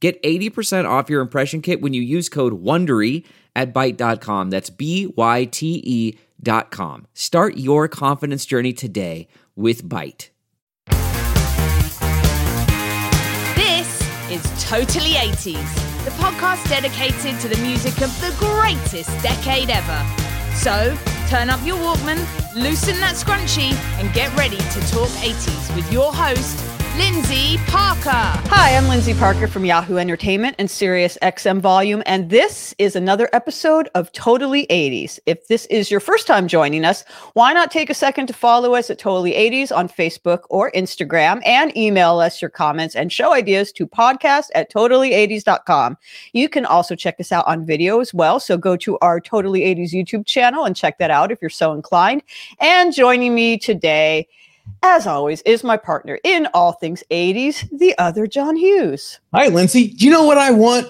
[0.00, 3.24] Get 80% off your impression kit when you use code WONDERY
[3.56, 4.50] at Byte.com.
[4.50, 7.06] That's B-Y-T-E dot com.
[7.14, 10.28] Start your confidence journey today with Byte.
[13.56, 20.06] This is Totally 80s, the podcast dedicated to the music of the greatest decade ever.
[20.54, 20.96] So,
[21.28, 22.18] turn up your Walkman,
[22.54, 26.58] loosen that scrunchie, and get ready to talk 80s with your host,
[26.98, 28.10] Lyndsey Parker.
[28.10, 33.30] Hi, I'm Lyndsey Parker from Yahoo Entertainment and Sirius XM Volume, and this is another
[33.32, 35.20] episode of Totally 80s.
[35.24, 38.74] If this is your first time joining us, why not take a second to follow
[38.74, 43.32] us at Totally 80s on Facebook or Instagram and email us your comments and show
[43.32, 45.96] ideas to podcast at totally80s.com.
[46.32, 49.60] You can also check us out on video as well, so go to our Totally
[49.60, 52.24] 80s YouTube channel and check that out if you're so inclined.
[52.58, 54.26] And joining me today
[54.82, 59.20] as always, is my partner in all things 80s, the other John Hughes.
[59.34, 59.96] Hi, Lyndsey.
[59.96, 60.86] Do you know what I want?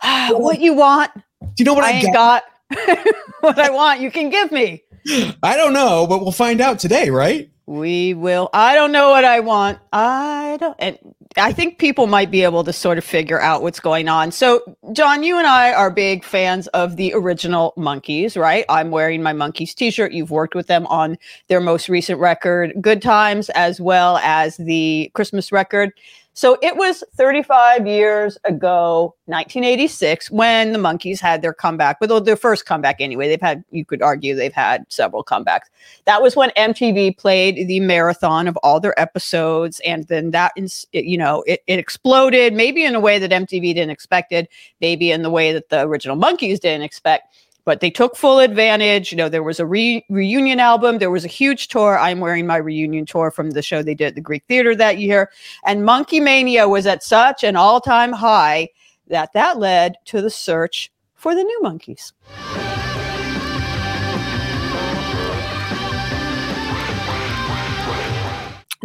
[0.30, 1.12] what you want?
[1.14, 2.44] Do you know what I, I, ain't got?
[2.70, 3.06] got.
[3.40, 4.82] what I want, you can give me.
[5.42, 7.50] I don't know, but we'll find out today, right?
[7.66, 8.50] We will.
[8.52, 9.78] I don't know what I want.
[9.92, 10.76] I don't.
[10.78, 10.98] And
[11.36, 14.32] I think people might be able to sort of figure out what's going on.
[14.32, 18.64] So, John, you and I are big fans of the original Monkees, right?
[18.68, 20.12] I'm wearing my Monkees t-shirt.
[20.12, 21.16] You've worked with them on
[21.48, 25.92] their most recent record, Good Times, as well as the Christmas record.
[26.34, 32.36] So it was 35 years ago, 1986, when the Monkees had their comeback, with their
[32.36, 33.28] first comeback anyway.
[33.28, 35.66] They've had, you could argue, they've had several comebacks.
[36.06, 40.52] That was when MTV played the marathon of all their episodes, and then that,
[40.92, 42.54] you know, it, it exploded.
[42.54, 44.48] Maybe in a way that MTV didn't expect it,
[44.80, 47.34] maybe in the way that the original Monkees didn't expect
[47.64, 49.12] but they took full advantage.
[49.12, 51.98] You know, there was a re- reunion album, there was a huge tour.
[51.98, 54.98] I'm wearing my reunion tour from the show they did at the Greek Theater that
[54.98, 55.30] year.
[55.66, 58.68] And Monkee Mania was at such an all time high
[59.08, 62.12] that that led to the search for the new Monkees.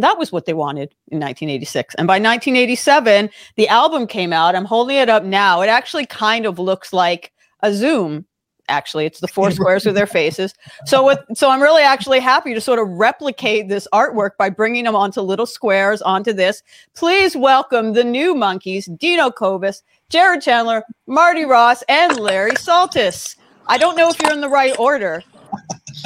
[0.00, 1.96] That was what they wanted in 1986.
[1.96, 4.54] And by 1987, the album came out.
[4.54, 5.60] I'm holding it up now.
[5.60, 8.24] It actually kind of looks like a Zoom
[8.68, 12.54] actually it's the four squares with their faces so with so i'm really actually happy
[12.54, 16.62] to sort of replicate this artwork by bringing them onto little squares onto this
[16.94, 23.36] please welcome the new monkees dino kovas jared chandler marty ross and larry saltis
[23.66, 25.22] i don't know if you're in the right order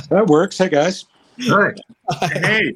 [0.09, 0.59] That works.
[0.59, 1.07] Hey guys.
[1.41, 1.75] Hi.
[2.21, 2.73] Hey.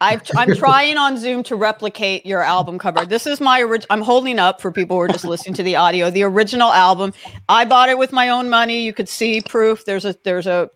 [0.00, 3.04] I've, I'm trying on Zoom to replicate your album cover.
[3.04, 3.88] This is my original.
[3.90, 6.08] I'm holding up for people who are just listening to the audio.
[6.10, 7.12] The original album.
[7.48, 8.80] I bought it with my own money.
[8.80, 9.84] You could see proof.
[9.84, 10.70] There's a there's a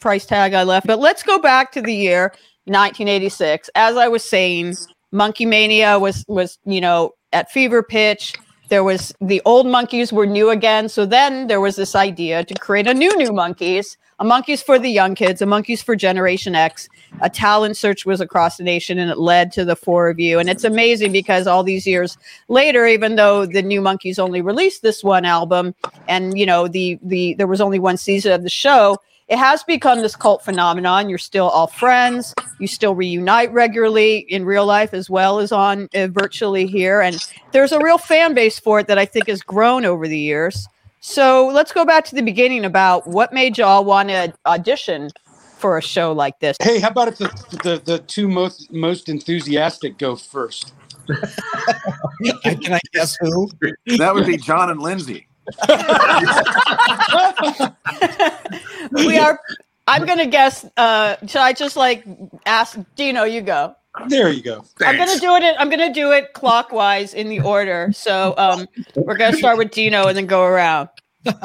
[0.00, 0.86] price tag I left.
[0.86, 2.32] But let's go back to the year
[2.64, 3.68] 1986.
[3.74, 4.76] As I was saying,
[5.12, 8.34] Monkee Mania was was you know at fever pitch.
[8.70, 10.88] There was the old Monkees were new again.
[10.88, 14.78] So then there was this idea to create a new new Monkees, a Monkees for
[14.78, 16.88] the young kids, a Monkees for Generation X.
[17.20, 20.38] A talent search was across the nation, and it led to the four of you.
[20.38, 22.18] And it's amazing because all these years
[22.48, 25.74] later, even though the new Monkees only released this one album,
[26.08, 29.62] and you know the the there was only one season of the show, it has
[29.64, 31.08] become this cult phenomenon.
[31.08, 32.34] You're still all friends.
[32.58, 37.00] You still reunite regularly in real life as well as on uh, virtually here.
[37.00, 37.16] And
[37.52, 40.68] there's a real fan base for it that I think has grown over the years.
[41.00, 45.10] So let's go back to the beginning about what made y'all want to audition
[45.62, 46.56] for a show like this.
[46.60, 47.28] Hey, how about if the
[47.62, 50.74] the, the two most most enthusiastic go first?
[52.44, 53.48] Can I guess who?
[53.96, 55.24] That would be John and Lyndsey.
[58.92, 59.40] we are.
[59.86, 60.66] I'm gonna guess.
[60.76, 62.04] Uh, should I just like
[62.44, 63.24] ask Dino?
[63.24, 63.76] You go.
[64.08, 64.64] There you go.
[64.80, 65.54] I'm gonna do it.
[65.58, 67.90] I'm gonna do it clockwise in the order.
[67.94, 68.66] So um,
[68.96, 70.88] we're gonna start with Dino and then go around.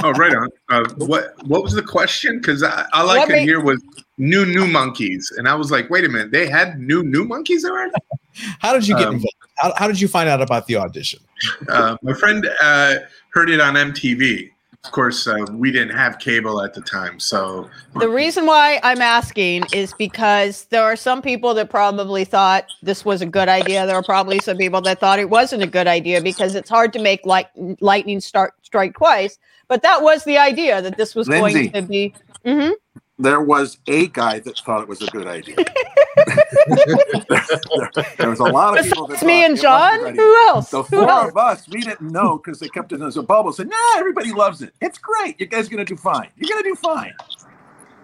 [0.04, 0.50] Oh, right on.
[0.70, 2.38] Uh, what what was the question?
[2.40, 3.82] Because I, all I What could made- hear was
[4.18, 7.64] new new Monkees, and I was like, wait a minute, they had new new Monkees
[7.64, 7.94] already.
[8.60, 9.36] How did you get Um, involved?
[9.58, 11.20] How, how did you find out about the audition?
[11.70, 12.96] Uh, my friend uh,
[13.34, 14.50] heard it on MTV,
[14.84, 17.70] of course, uh, we didn't have cable at the time, so
[18.00, 23.04] The reason why I'm asking is because there are some people that probably thought this
[23.04, 23.86] was a good idea.
[23.86, 26.94] There are probably some people that thought it wasn't a good idea because it's hard
[26.94, 27.48] to make light,
[27.82, 29.38] lightning start strike twice.
[29.68, 31.72] But that was the idea that this was Lyndsey.
[31.72, 32.14] going to be.
[32.46, 32.74] Mhm.
[33.20, 35.56] There was a guy that thought it was a good idea.
[38.18, 40.70] there was a lot of people that me and it wasn't a John, who else?
[40.70, 41.30] The Who four else?
[41.32, 43.52] of us, we didn't know because they kept it as a bubble.
[43.54, 44.74] Said, "Nah, everybody loves it.
[44.82, 45.40] It's great.
[45.40, 46.30] You guys are gonna do fine.
[46.38, 47.14] You're gonna do fine."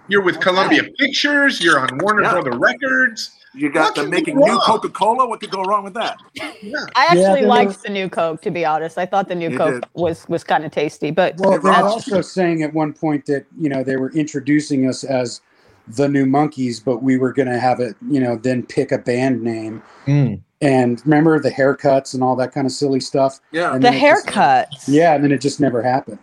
[0.10, 1.62] you're with Columbia Pictures.
[1.62, 2.32] You're on Warner Yeah.
[2.34, 3.32] Brother Records.
[3.56, 4.58] You got What them could making new?
[4.66, 5.28] Coca Cola.
[5.28, 6.18] What could go wrong with that?
[6.42, 8.98] I actually there liked was- the new Coke, to be honest.
[8.98, 9.90] I thought the new You Coke did.
[9.94, 13.46] was was kind of tasty, but Well, they were also saying at one point that
[13.60, 15.42] you know they were introducing us as
[15.88, 18.98] the new Monkees, but we were going to have it, you know, then pick a
[18.98, 19.84] band name.
[20.08, 20.40] Mm.
[20.64, 23.40] And remember the haircuts and all that kind of silly stuff.
[23.52, 23.74] Yeah.
[23.74, 24.84] And the then it just- haircuts.
[24.88, 26.20] yeah, and then it just never happened.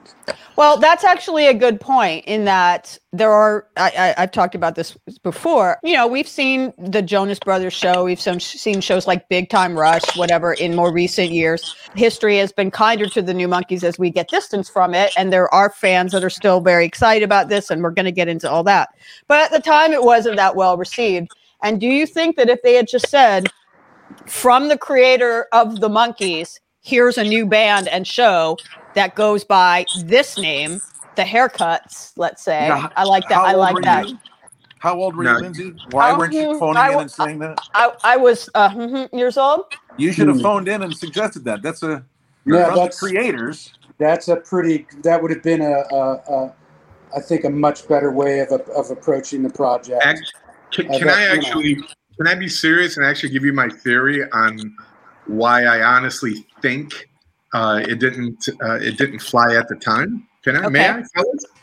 [0.57, 4.75] Well, that's actually a good point in that there are, I, I, I've talked about
[4.75, 5.79] this before.
[5.83, 9.79] You know, we've seen the Jonas Brothers show, we've some, seen shows like Big Time
[9.79, 11.75] Rush, whatever, in more recent years.
[11.95, 15.13] History has been kinder to the New Monkees as we get distance from it.
[15.17, 18.13] And there are fans that are still very excited about this, and we're going to
[18.13, 18.91] get into all that.
[19.29, 21.31] But at the time, it wasn't that well received.
[21.63, 23.47] And do you think that if they had just said,
[24.27, 28.59] from the creator of the Monkees, here's a new band and show
[28.95, 30.81] that goes by this name,
[31.17, 32.69] the haircuts, let's say.
[32.69, 33.41] Now, I like that.
[33.41, 34.07] I like that.
[34.09, 34.19] you?
[34.79, 35.37] How old were No.
[35.37, 35.81] you, Lyndsey?
[35.93, 37.59] Why Um, weren't you phoning I in and saying that?
[37.75, 39.67] I, I was uh, mhm, years old.
[39.99, 40.43] You should have Hmm.
[40.43, 41.63] phoned in and suggested that.
[41.63, 42.05] That's a
[42.47, 43.73] Yeah, from the that's creators.
[43.99, 44.87] that's a pretty.
[45.03, 46.55] That would have been a, a, a
[47.15, 50.03] I think a much better way of of approaching the project.
[50.03, 50.33] Act-
[50.73, 51.85] Can, I can I you know.
[52.21, 54.77] Can I be serious and actually give you my theory on
[55.25, 57.09] why I honestly think
[57.55, 60.29] uh, it didn't uh, it didn't fly at the time?
[60.45, 60.69] Can I?
[60.69, 61.03] May I?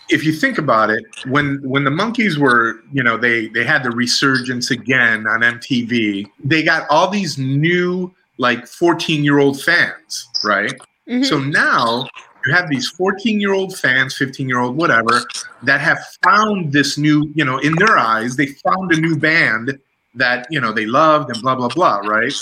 [0.09, 3.83] If you think about it, when when the Monkees were, you know, they they had
[3.83, 6.25] the resurgence again on MTV.
[6.43, 10.73] They got all these new like 14 year old fans, right?
[11.07, 11.23] Mhm.
[11.23, 12.09] So now
[12.47, 15.23] you have these 14 year old fans, 15 year old, whatever,
[15.61, 19.77] that have found this new, you know, in their eyes, they found a new band
[20.17, 22.33] that, you know, they loved and blah, blah, blah, right?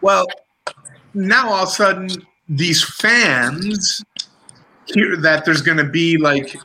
[0.00, 0.26] Well,
[1.14, 4.04] now all of a sudden, these fans
[4.86, 6.56] hear that there's going to be like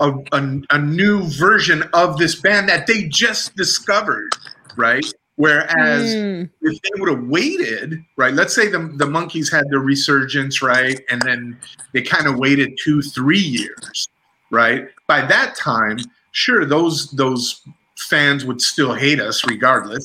[0.00, 4.30] a, a, a new version of this band that they just discovered,
[4.76, 5.04] right?
[5.36, 6.50] Whereas Mm.
[6.60, 8.34] if they would have waited, right?
[8.34, 11.58] Let's say the the Monkees had their resurgence, right, and then
[11.92, 14.08] they kind of waited two, three years,
[14.50, 14.88] right?
[15.06, 15.98] By that time,
[16.32, 17.62] sure, those those
[18.02, 20.04] fans would still hate us regardless,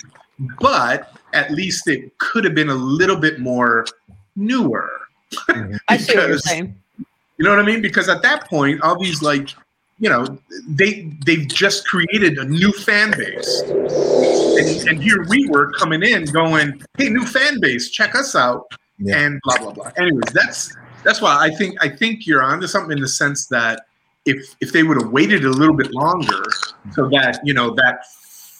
[0.60, 3.86] but at least it could have been a little bit more
[4.36, 4.90] newer.
[5.88, 6.76] I see what you're saying.
[7.38, 7.82] You know what I mean?
[7.82, 9.50] Because at that point, all these like,
[10.00, 10.26] you know,
[10.68, 16.26] they they've just created a new fan base, and, and here we were coming in
[16.26, 18.66] going, "Hey, new fan base, check us out,"
[19.00, 19.18] Yeah.
[19.18, 19.92] and blah blah blah.
[19.98, 23.87] Anyways, that's that's why I think I think you're onto something in the sense that
[24.28, 26.44] if if they would have waited a little bit longer,
[26.94, 28.06] so that you know that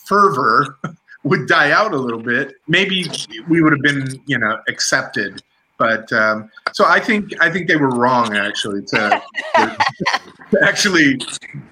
[0.06, 0.78] fervor
[1.24, 3.04] would die out a little bit, maybe
[3.48, 5.42] we would have been you know accepted.
[5.78, 9.22] But um, so I think I think they were wrong actually to,
[9.54, 9.76] to,
[10.50, 11.20] to actually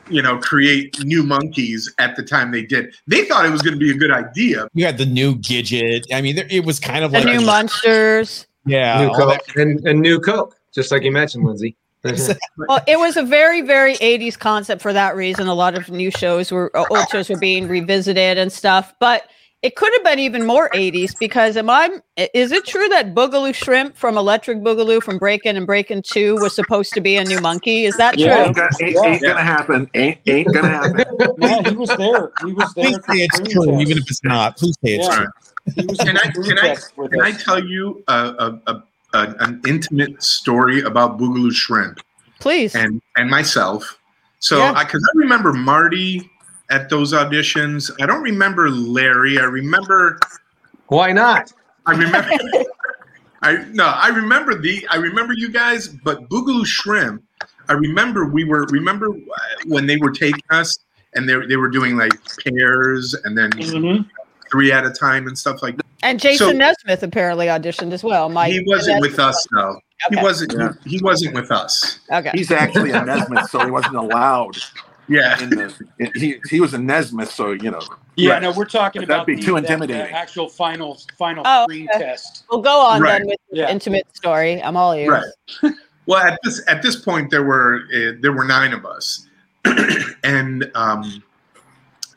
[0.08, 2.94] you know create new Monkees at the time they did.
[3.08, 4.69] They thought it was going to be a good idea.
[4.75, 6.04] You had the new Gidget.
[6.12, 8.46] I mean, there, it was kind of The like new monsters.
[8.64, 11.75] yeah, new all that- Coke and, and new Coke, just like you mentioned, Lyndsey.
[12.68, 15.46] Well, it was a very, very 80s concept for that reason.
[15.46, 18.94] A lot of new shows were, uh, old shows were being revisited and stuff.
[18.98, 19.25] But
[19.62, 21.90] it could have been even more 80s because am I,
[22.34, 26.54] is it true that Boogaloo Shrimp from Electric Boogaloo from Breakin' and Breakin' 2 was
[26.54, 27.84] supposed to be a new Monkee?
[27.84, 28.25] Is that true?
[28.25, 28.44] Yeah.
[28.46, 29.90] Ain't, gonna, ain't, ain't gonna happen.
[29.94, 31.04] Ain't ain't gonna happen.
[31.38, 32.30] yeah, he was there.
[32.44, 33.00] He was there.
[33.00, 33.80] Please say it's true, test.
[33.80, 34.56] even if it's not.
[34.56, 35.16] Please say it's Yeah.
[35.16, 35.96] true.
[35.96, 36.76] Can I can I
[37.08, 38.84] can I tell you a, a, a,
[39.16, 42.00] a an intimate story about Boogaloo Shrimp
[42.40, 42.75] Please.
[42.75, 43.99] and and myself?
[44.38, 44.73] So Yeah.
[44.76, 46.30] I because I remember Marty
[46.70, 47.90] at those auditions.
[48.00, 49.38] I don't remember Larry.
[49.38, 50.18] I remember
[50.88, 51.52] Why not?
[51.87, 52.30] I remember.
[53.42, 54.87] I no, I remember the.
[54.90, 57.23] I remember you guys, but Boogaloo Shrimp.
[57.68, 58.64] I remember we were.
[58.70, 59.08] Remember
[59.66, 60.78] when they were taking us
[61.14, 62.12] and they they were doing like
[62.44, 64.08] pairs and then Mhm.
[64.50, 65.86] Three at a time and stuff like that.
[66.02, 68.28] And Jason So- Nesmith apparently auditioned as well.
[68.28, 68.52] Mike.
[68.52, 69.80] he wasn't with us though.
[70.10, 70.52] He wasn't.
[70.58, 70.72] Yeah.
[70.84, 72.00] He, he wasn't with us.
[72.12, 72.30] Okay.
[72.34, 74.56] He's actually a Nesmith, so he wasn't allowed
[75.08, 75.42] Yeah.
[75.42, 75.74] in the.
[76.14, 77.80] He he was a Nesmith, so you know.
[78.14, 78.42] Yeah, Right.
[78.42, 80.14] no, we're talking about That'd about be the, too that- that intimidating.
[80.14, 82.04] actual final final Oh, screen okay.
[82.04, 82.44] test.
[82.50, 83.18] We'll go on Right.
[83.18, 83.70] then with the Yeah.
[83.70, 84.62] intimate story.
[84.62, 85.24] I'm all ears.
[85.62, 85.72] Right.
[86.06, 89.26] Well, at this at this point, there were uh, there were nine of us,
[90.24, 91.22] and um,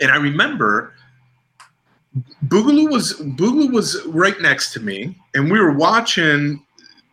[0.02, 0.94] and I remember
[2.48, 6.64] Boogaloo was Boogaloo was right next to me, and we were watching,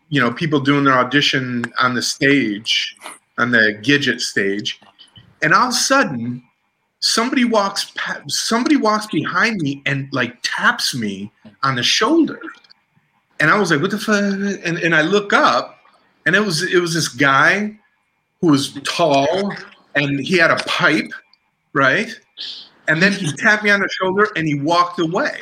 [0.09, 2.97] you know, people doing their audition on the stage,
[3.38, 4.81] on the Gidget stage,
[5.43, 6.43] and all of a sudden,
[7.00, 7.93] somebody walks
[8.26, 11.31] somebody walks behind me and like taps me
[11.62, 12.41] on the shoulder,
[13.38, 14.23] and I was like, "What the fuck?"
[14.65, 15.79] And and I look up,
[16.25, 17.79] and it was it was this guy
[18.41, 19.53] who was tall,
[19.95, 21.11] and he had a pipe,
[21.75, 22.09] right?
[22.88, 25.40] And then he tapped me on the shoulder and he walked away.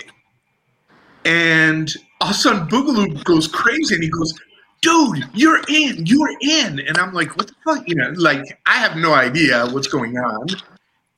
[1.25, 4.35] And all of a sudden, Boogaloo goes crazy and he goes,
[4.81, 6.81] Dude, you're in, you're in.
[6.81, 7.89] And I'm like, What the fuck?
[7.89, 10.47] You know, like, I have no idea what's going on.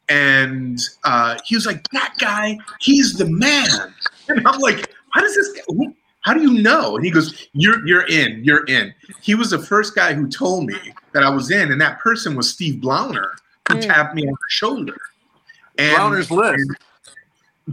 [0.08, 3.94] And uh, he was like, That guy, he's the man.
[4.28, 6.96] And I'm like, How does this, who, how do you know?
[6.96, 8.92] And he goes, You're, you're in, you're in.
[9.20, 10.76] He was the first guy who told me
[11.12, 11.70] that I was in.
[11.70, 13.30] And that person was Steve Blauner,
[13.68, 14.96] who tapped me on the shoulder.
[15.78, 16.54] And, Blauner's list.
[16.58, 16.76] and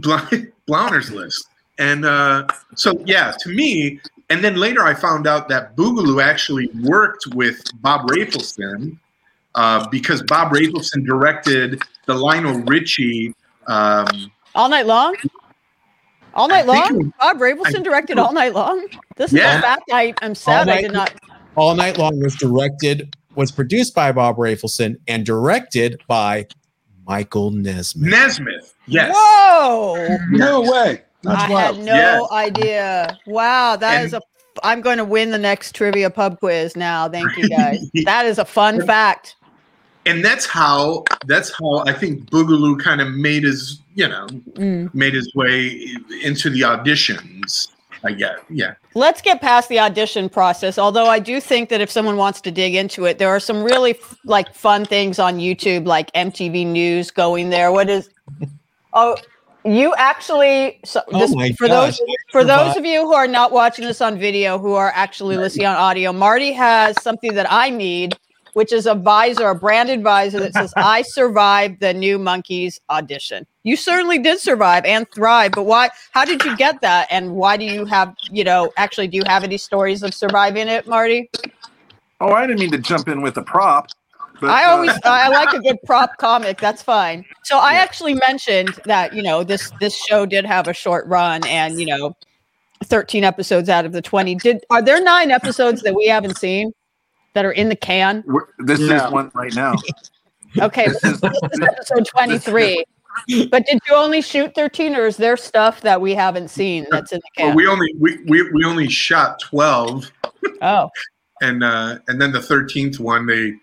[0.02, 0.28] Bla-
[0.68, 1.48] Blauner's list.
[1.78, 2.46] And uh,
[2.76, 7.60] so, yeah, to me, and then later I found out that Boogaloo actually worked with
[7.82, 8.96] Bob Rafelson
[9.54, 13.34] uh, because Bob Rafelson directed the Lionel Richie.
[13.66, 14.06] Um,
[14.54, 15.16] All night long.
[16.34, 16.98] All night think long.
[16.98, 18.86] was- Bob Rafelson I- directed all night long.
[19.16, 19.58] This is Yeah.
[19.58, 21.12] a fact I am sad I did not.
[21.56, 26.48] All Night Long was directed, was produced by Bob Rafelson and directed by
[27.06, 28.10] Michael Nesmith.
[28.10, 29.14] Nesmith, yes.
[29.16, 30.16] Whoa!
[30.30, 31.02] No way.
[31.22, 31.76] That's I wild.
[31.76, 32.30] had no Yes.
[32.32, 33.18] idea.
[33.26, 34.20] Wow, that And- is a.
[34.62, 37.08] I'm going to win the next trivia pub quiz now.
[37.08, 37.90] Thank you guys.
[38.04, 39.34] that is a fun fact.
[40.06, 44.94] And that's how that's how I think Boogaloo kind of made his you know Mm.
[44.94, 45.88] made his way
[46.22, 47.68] into the auditions.
[48.04, 48.74] Uh, I get yeah.
[48.94, 50.78] Let's get past the audition process.
[50.78, 53.62] Although I do think that if someone wants to dig into it, there are some
[53.62, 57.72] really f- like fun things on YouTube, like MTV News going there.
[57.72, 58.10] What is?
[58.92, 59.16] Oh,
[59.64, 60.80] you actually.
[60.84, 61.98] So Oh this, my for gosh.
[61.98, 65.36] those for those of you who are not watching this on video, who are actually
[65.36, 68.16] listening on audio, Marty has something that I need,
[68.54, 73.46] which is a visor, a branded visor that says "I survived the New Monkees audition."
[73.62, 75.90] You certainly did survive and thrive, but why?
[76.12, 77.06] How did you get that?
[77.10, 80.68] And why do you have, you know, actually, do you have any stories of surviving
[80.68, 81.30] it, Marty?
[82.20, 83.88] Oh, I didn't mean to jump in with a prop.
[84.40, 86.58] But, I uh, always I like a good prop comic.
[86.58, 87.24] That's fine.
[87.44, 91.46] So I actually mentioned that you know this this show did have a short run,
[91.46, 92.16] and you know,
[92.82, 94.34] thirteen episodes out of the twenty.
[94.34, 96.72] Did are there nine episodes that we haven't seen
[97.34, 98.24] that are in the can?
[98.26, 99.06] we're- this No.
[99.06, 99.74] is one right now.
[100.60, 102.84] Okay, this is, this is episode twenty three.
[103.50, 107.10] But did you only shoot thirteen, or is there stuff that we haven't seen that's
[107.10, 107.56] in the Well, can?
[107.56, 110.12] we only we, we, we only shot 12.
[110.62, 110.90] Oh.
[111.42, 113.54] and uh, and then the thirteenth one they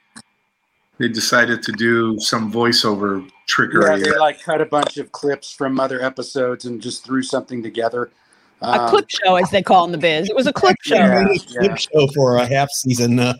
[0.98, 3.86] they decided to do some voiceover trickery.
[3.86, 7.64] Yeah, they like cut a bunch of clips from other episodes and just threw something
[7.64, 8.12] together.
[8.62, 10.30] A Um, clip show, as they call in the biz.
[10.30, 10.96] It was a clip show.
[10.96, 11.60] Yeah, yeah.
[11.60, 13.34] clip show for a half season uh,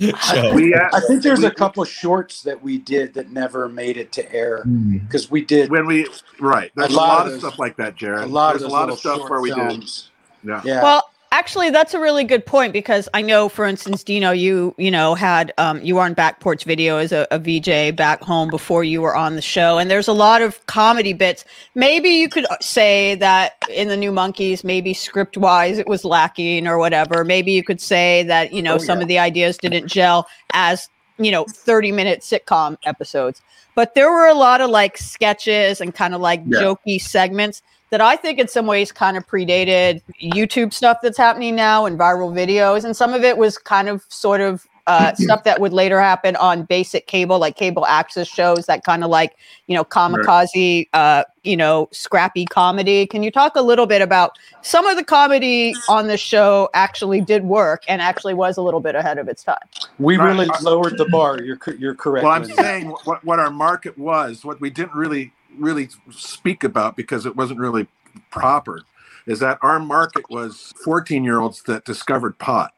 [0.00, 0.54] show.
[0.54, 3.96] We, uh, I think there's we- a couple shorts that we did that never made
[3.96, 4.98] it to air Hmm.
[4.98, 6.06] because we did when we
[6.40, 6.70] right.
[6.74, 8.24] There's a lot lot, of of, those- stuff like that, Jared.
[8.24, 10.10] a lot There's of a lot of stuff where we films.
[10.44, 10.50] did.
[10.50, 10.62] Yeah.
[10.64, 10.82] Yeah.
[10.82, 14.90] Well, actually, that's a really good point because I know, for instance, Dino, you you
[14.90, 18.50] know had um, you were on Back Porch Video as a, a VJ back home
[18.50, 21.44] before you were on the show, and there's a lot of comedy bits.
[21.74, 26.04] Maybe you could uh, say that in the New Monkees, maybe script wise, it was
[26.04, 27.24] lacking or whatever.
[27.24, 29.02] Maybe you could say that you know Oh, some yeah.
[29.02, 33.42] of the ideas didn't gel as you know 30 minute sitcom episodes.
[33.76, 36.60] But there were a lot of like sketches and kind of like Yeah.
[36.60, 41.56] jokey segments that I think in some ways kind of predated YouTube stuff that's happening
[41.56, 42.84] now and viral videos.
[42.84, 46.36] And some of it was kind of sort of uh, stuff that would later happen
[46.36, 51.24] on basic cable, like cable access shows that kind of like, you know, kamikaze, uh,
[51.42, 53.06] you know, scrappy comedy.
[53.06, 57.20] Can you talk a little bit about some of the comedy on the show actually
[57.20, 59.58] did work and actually was a little bit ahead of its time?
[59.98, 61.42] we really lowered the bar.
[61.42, 62.24] You're you're correct.
[62.24, 66.96] Well, I'm saying what what our market was, what we didn't really really speak about
[66.96, 67.86] because it wasn't really
[68.30, 68.82] proper,
[69.26, 72.72] is that our market was 14 year olds that discovered pot.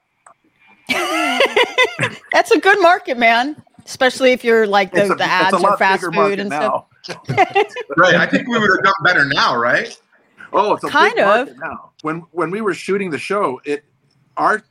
[0.88, 3.62] That's a good market, man.
[3.85, 6.87] Especially if you're like the, a, the ads a or fast food market and stuff.
[7.97, 8.14] right.
[8.14, 9.99] I think we would have done better now, right?
[10.52, 11.59] Oh, it's a Kind big of.
[11.59, 11.91] now.
[12.02, 13.85] When when we were shooting the show, it
[14.37, 14.62] our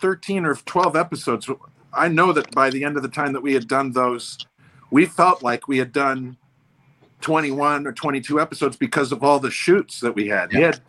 [0.00, 1.48] 13 or 12 episodes.
[1.92, 4.38] I know that by the end of the time that we had done those,
[4.90, 6.36] we felt like we had done
[7.20, 10.52] 21 or 22 episodes because of all the shoots that we had.
[10.52, 10.80] We had,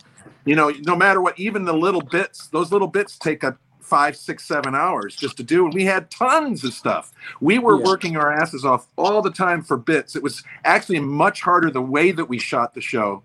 [0.46, 4.16] you know, no matter what, even the little bits, those little bits take a five,
[4.16, 5.66] six, seven hours just to do.
[5.66, 7.12] And we had tons of stuff.
[7.42, 7.86] We were Yeah.
[7.86, 10.16] working our asses off all the time for bits.
[10.16, 13.24] It was actually much harder the way that we shot the show.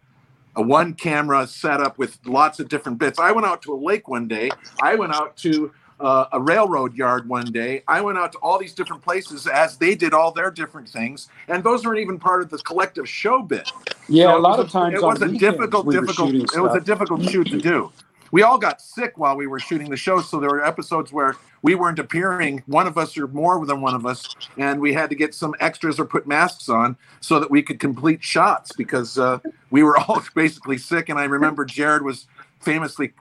[0.56, 3.18] A one camera setup with lots of different bits.
[3.18, 4.50] I went out to a lake one day.
[4.82, 5.70] I went out to
[6.00, 7.82] uh, a railroad yard one day.
[7.88, 11.28] I went out to all these different places as they did all their different things.
[11.48, 13.70] And those weren't even part of the collective show bit.
[14.08, 16.34] Yeah, a lot of times it was a difficult, we difficult.
[16.34, 17.92] It was a difficult shoot to do.
[18.32, 21.36] We all got sick while we were shooting the show, so there were episodes where
[21.62, 25.10] we weren't appearing, one of us or more than one of us, and we had
[25.10, 29.16] to get some extras or put masks on so that we could complete shots because
[29.16, 29.38] uh,
[29.70, 31.08] we were all basically sick.
[31.08, 32.26] And I remember Jared was
[32.60, 33.12] famously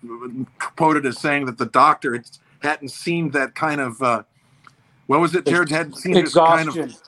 [0.60, 2.16] quoted as saying that the doctor
[2.62, 4.02] hadn't seen that kind of.
[4.02, 4.24] Uh,
[5.08, 5.46] what was it?
[5.46, 7.02] Jared hadn't seen this kind of Exhaustion.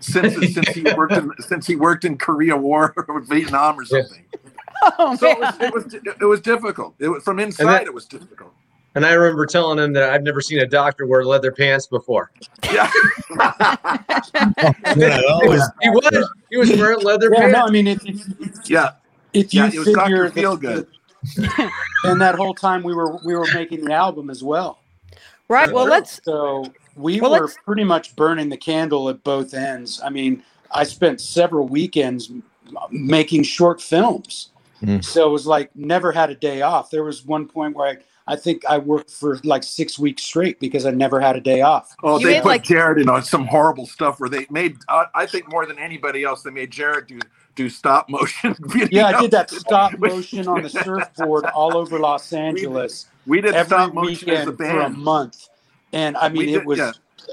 [0.00, 4.24] since since he worked in since he worked in Korea War or Vietnam or something.
[4.98, 6.94] Oh, So it was, it was it was difficult.
[6.98, 7.64] It was from inside.
[7.66, 8.52] that- it was difficult.
[8.94, 12.32] And I remember telling him that I've never seen a doctor wear leather pants before.
[12.72, 12.90] Yeah.
[14.96, 17.52] Yeah, He was, he was, he was wearing leather Yeah, pants.
[17.58, 18.90] no, I mean, if, if, yeah.
[19.32, 20.30] if you Yeah, it was Dr.
[20.30, 20.86] Feel Good.
[22.04, 24.80] and that whole time we were we were making the album as well.
[25.48, 25.72] Right.
[25.72, 26.20] Well, let's.
[26.24, 26.64] So
[26.96, 30.00] we Well, were let's- pretty much burning the candle at both ends.
[30.04, 32.30] I mean, I spent several weekends
[32.90, 34.50] making short films.
[34.82, 35.04] Mm.
[35.04, 36.90] So it was like never had a day off.
[36.90, 37.96] There was one point where I,
[38.32, 41.62] I think I worked for like six weeks straight because I never had a day
[41.62, 41.96] off.
[42.04, 44.76] Oh, You they put like- Jared in on some horrible stuff where they made.
[44.88, 47.18] Uh, I think more than anybody else, they made Jared do
[47.58, 48.54] do stop motion.
[48.90, 53.54] Yeah, I did that stop motion on the surfboard all over Los Angeles We did
[53.54, 55.48] every stop motion as a weekend for a month.
[55.92, 56.92] And I mean, We it did- was, yeah.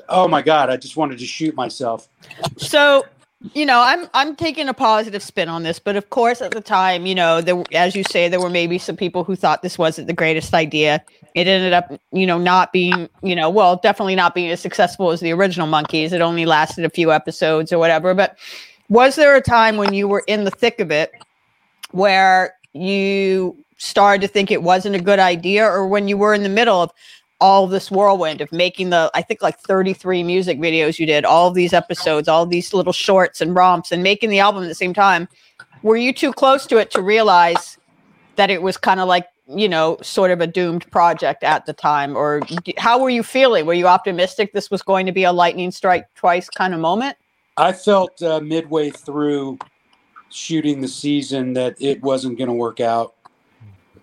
[0.09, 2.09] oh my God, I just wanted to shoot myself.
[2.57, 3.05] So,
[3.53, 6.61] you know, I'm I'm taking a positive spin on this, but of course, at the
[6.61, 9.77] time, you know, there as you say, there were maybe some people who thought this
[9.77, 11.03] wasn't the greatest idea.
[11.35, 15.11] It ended up, you know, not being, you know, well, definitely not being as successful
[15.11, 16.11] as the original Monkees.
[16.13, 18.13] It only lasted a few episodes or whatever.
[18.15, 18.37] But
[18.89, 21.11] was there a time when you were in the thick of it
[21.91, 26.43] where you started to think it wasn't a good idea, or when you were in
[26.43, 26.91] the middle of
[27.41, 31.51] all this whirlwind of making the I think like 33 music videos you did, all
[31.51, 34.93] these episodes, all these little shorts and romps and making the album at the same
[34.93, 35.27] time.
[35.83, 37.77] Were you too close to it to realize
[38.37, 41.73] that it was kind of like, you know, sort of a doomed project at the
[41.73, 42.41] time or
[42.77, 43.65] how were you feeling?
[43.65, 47.17] Were you optimistic this was going to be a lightning strike twice kind of moment?
[47.57, 49.59] I felt uh, midway through
[50.29, 53.15] shooting the season that it wasn't going to work out.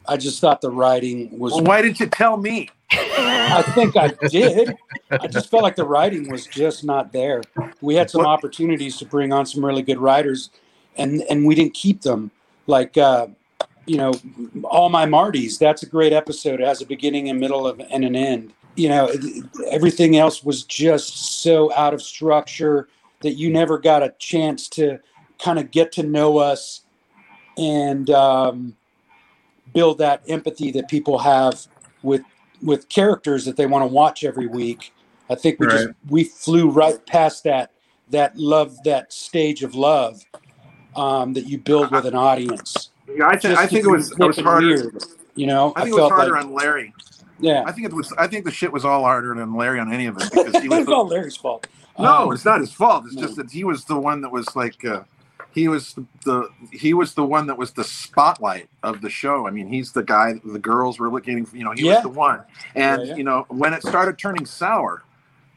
[0.09, 1.53] I just thought the writing was.
[1.53, 2.69] Well, why didn't you tell me?
[2.91, 4.75] I think I did.
[5.11, 7.43] I just felt like the writing was just not there.
[7.81, 10.51] We had some opportunities to bring on some really good writers,
[10.97, 12.31] and and we didn't keep them.
[12.67, 13.29] Like uh,
[13.87, 14.13] you know,
[14.65, 15.59] all my Martys.
[15.59, 16.61] That's a great episode.
[16.61, 18.53] It has a beginning, a middle, of, and an end.
[18.75, 19.13] You know,
[19.71, 22.89] everything else was just so out of structure
[23.23, 24.99] that you never got a chance to
[25.39, 26.83] kind of get to know us
[27.59, 28.77] and um,
[29.73, 31.67] build that empathy that people have
[32.03, 32.23] with
[32.63, 34.93] with characters that they want to watch every week.
[35.29, 37.73] I think we just we flew right past that
[38.11, 40.23] that love that stage of love
[40.95, 42.91] um, that you build with an audience.
[43.09, 44.67] Yeah, I, think I think it was it was harder.
[44.67, 45.05] weird,
[45.35, 46.95] you know, I think it was harder like- on Larry.
[47.41, 47.65] yeah.
[47.67, 48.13] I think it was.
[48.17, 50.69] I think the shit was all harder than Larry on any of it because he
[50.69, 50.81] was.
[50.81, 51.67] it's all Larry's fault.
[51.99, 53.05] No, Um, it's not his fault.
[53.07, 53.23] It's no.
[53.23, 55.03] just that he was the one that was like, uh,
[55.51, 59.47] he was the he was the one that was the spotlight of the show.
[59.47, 61.45] I mean, he's the guy that the girls were looking.
[61.45, 61.95] For, you know, he Yeah.
[61.97, 62.41] was the one.
[62.75, 63.17] And Yeah, yeah.
[63.17, 65.03] you know, when it started turning sour,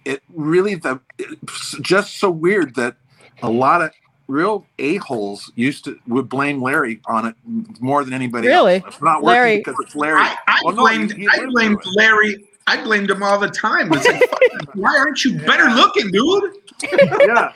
[0.04, 2.96] it really the it's just so weird that
[3.42, 3.92] a lot of
[4.28, 7.36] real a holes used to would blame Larry on it
[7.80, 8.76] more than anybody Really?
[8.84, 8.84] else.
[8.96, 10.20] It's not working Larry- because it's Larry.
[10.22, 11.78] I, I Well, no, blamed he- he I blamed.
[11.96, 12.44] Larry.
[12.68, 13.94] I blamed him all the time.
[13.94, 16.54] It's like, "Fucking, why aren't you better looking, dude?
[16.92, 17.52] yeah.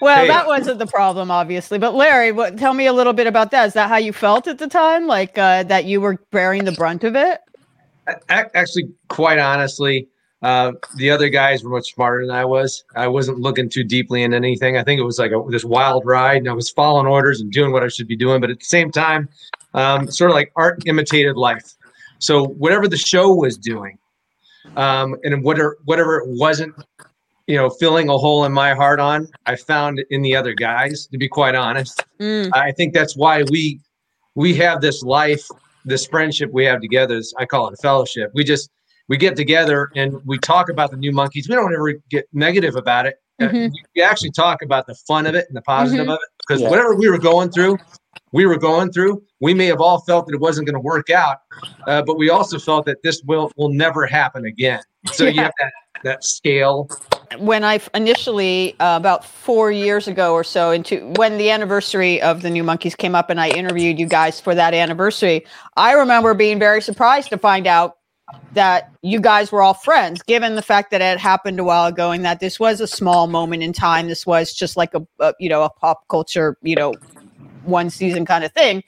[0.00, 0.28] Well, Hey.
[0.28, 1.78] that wasn't the problem, obviously.
[1.78, 3.66] But Larry, what, tell me a little bit about that.
[3.66, 5.06] Is that how you felt at the time?
[5.06, 7.40] Like uh, that you were bearing the brunt of it?
[8.28, 10.06] Actually, quite honestly,
[10.42, 12.84] uh, the other guys were much smarter than I was.
[12.94, 14.76] I wasn't looking too deeply in anything.
[14.76, 17.50] I think it was like a, this wild ride, and I was following orders and
[17.50, 18.40] doing what I should be doing.
[18.40, 19.28] But at the same time,
[19.74, 21.74] um, sort of like art imitated life.
[22.18, 23.98] So whatever the show was doing,
[24.76, 26.74] um, and whatever whatever it wasn't,
[27.46, 31.06] you know, filling a hole in my heart on, I found in the other guys.
[31.08, 32.50] To be quite honest, Mm.
[32.54, 33.80] I think that's why we
[34.34, 35.46] we have this life,
[35.84, 37.16] this friendship we have together.
[37.16, 38.30] is- I call it a fellowship.
[38.34, 38.70] We just
[39.08, 41.48] we get together and we talk about the new Monkees.
[41.48, 43.16] We don't ever get negative about it.
[43.40, 43.72] Uh, Mhm.
[43.94, 46.14] We actually talk about the fun of it and the positive Mhm.
[46.14, 46.70] of it because Yeah.
[46.70, 47.78] whatever we were going through,
[48.36, 49.22] we were going through.
[49.40, 51.38] We may have all felt that it wasn't going to work out,
[51.86, 54.80] uh, but we also felt that this will will never happen again.
[55.12, 55.44] So you Yeah.
[55.44, 55.72] have that
[56.04, 56.90] that scale.
[57.38, 62.42] when I initially uh, about four years ago or so into when the anniversary of
[62.42, 65.44] the New Monkees came up, and I interviewed you guys for that anniversary,
[65.76, 67.96] I remember being very surprised to find out
[68.52, 72.10] that you guys were all friends, given the fact that it happened a while ago,
[72.12, 74.08] and that this was a small moment in time.
[74.08, 77.00] This was just like a, a you know a pop culture you know
[77.66, 78.82] one season kind of thing.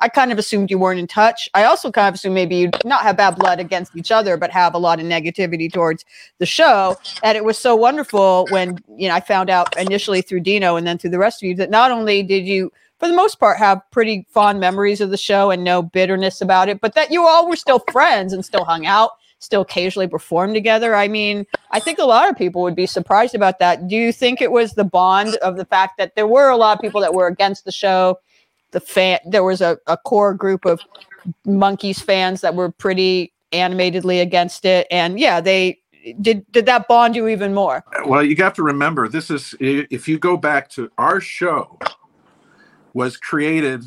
[0.00, 1.48] I kind of assumed you weren't in touch.
[1.54, 4.50] I also kind of assumed maybe you'd not have bad blood against each other, but
[4.50, 6.04] have a lot of negativity towards
[6.38, 6.96] the show.
[7.22, 10.86] And it was so wonderful when, you know, I found out initially through Dino and
[10.86, 13.58] then through the rest of you that not only did you, for the most part,
[13.58, 17.24] have pretty fond memories of the show and no bitterness about it, but that you
[17.24, 20.94] all were still friends and still hung out, still occasionally performed together.
[20.94, 23.86] I mean, I think a lot of people would be surprised about that.
[23.86, 26.76] Do you think it was the bond of the fact that there were a lot
[26.76, 28.18] of people that were against the show?
[28.74, 30.80] The fan, there was a, a core group of
[31.46, 35.78] Monkees fans that were pretty animatedly against it, and yeah, they
[36.20, 36.44] did.
[36.50, 37.84] Did that bond you even more?
[38.04, 41.78] Well, you have to remember this is if you go back to our show
[42.94, 43.84] was created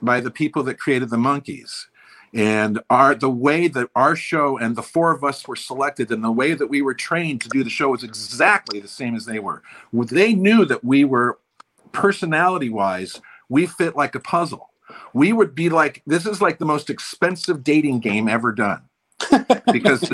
[0.00, 1.86] by the people that created the Monkees
[2.32, 6.22] and our the way that our show and the four of us were selected and
[6.22, 9.24] the way that we were trained to do the show was exactly the same as
[9.24, 11.38] they were they knew that we were
[11.92, 14.70] personality wise we fit like a puzzle.
[15.14, 18.82] We would be like this is like the most expensive dating game ever done.
[19.72, 20.10] Because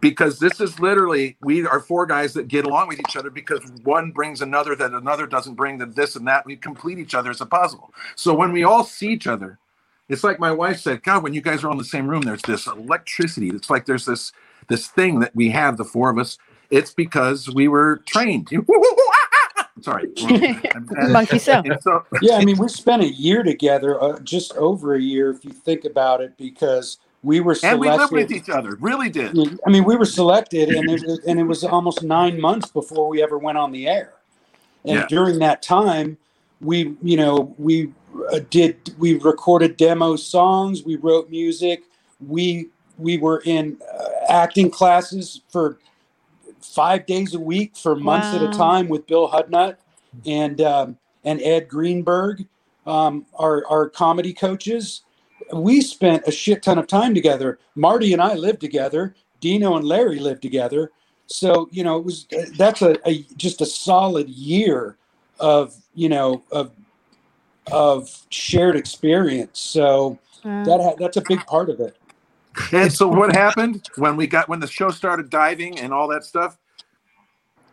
[0.00, 3.62] because this is literally we are four guys that get along with each other because
[3.84, 7.30] one brings another that another doesn't bring that this and that we complete each other
[7.30, 7.92] as a puzzle.
[8.16, 9.58] So when we all see each other
[10.08, 12.22] it's like my wife said god when you guys are all in the same room
[12.22, 13.50] there's this electricity.
[13.50, 14.32] It's like there's this
[14.68, 16.38] this thing that we have the four of us.
[16.70, 18.50] It's because we were trained
[19.82, 20.08] sorry
[21.08, 21.66] Monkey sound.
[21.70, 25.30] And so- yeah, I mean, we spent a year together, uh, just over a year,
[25.30, 29.10] if you think about it, because we were and we lived with each other really
[29.10, 29.36] did
[29.66, 33.08] I mean, we were selected, and it, was- and it was almost nine months before
[33.08, 34.12] we ever went on the air.
[34.84, 35.06] And Yeah.
[35.08, 36.16] during that time,
[36.60, 37.92] we, you know, we
[38.32, 41.82] uh, did we recorded demo songs, we wrote music,
[42.26, 45.78] we we were in uh, acting classes for
[46.74, 49.76] five days a week for months at a time with Bill Hudnut
[50.26, 52.46] and um, and Ed Greenberg,
[52.86, 55.02] um, our our comedy coaches.
[55.52, 57.58] We spent a shit ton of time together.
[57.76, 59.14] Marty and I lived together.
[59.40, 60.92] Dino and Larry lived together.
[61.26, 64.96] So you know, it was uh, that's a, a just a solid year
[65.40, 66.72] of you know of
[67.72, 69.60] of shared experience.
[69.60, 70.18] So
[70.64, 71.97] that ha- that's a big part of it.
[72.72, 76.24] And so what happened when we got when the show started diving and all that
[76.24, 76.58] stuff?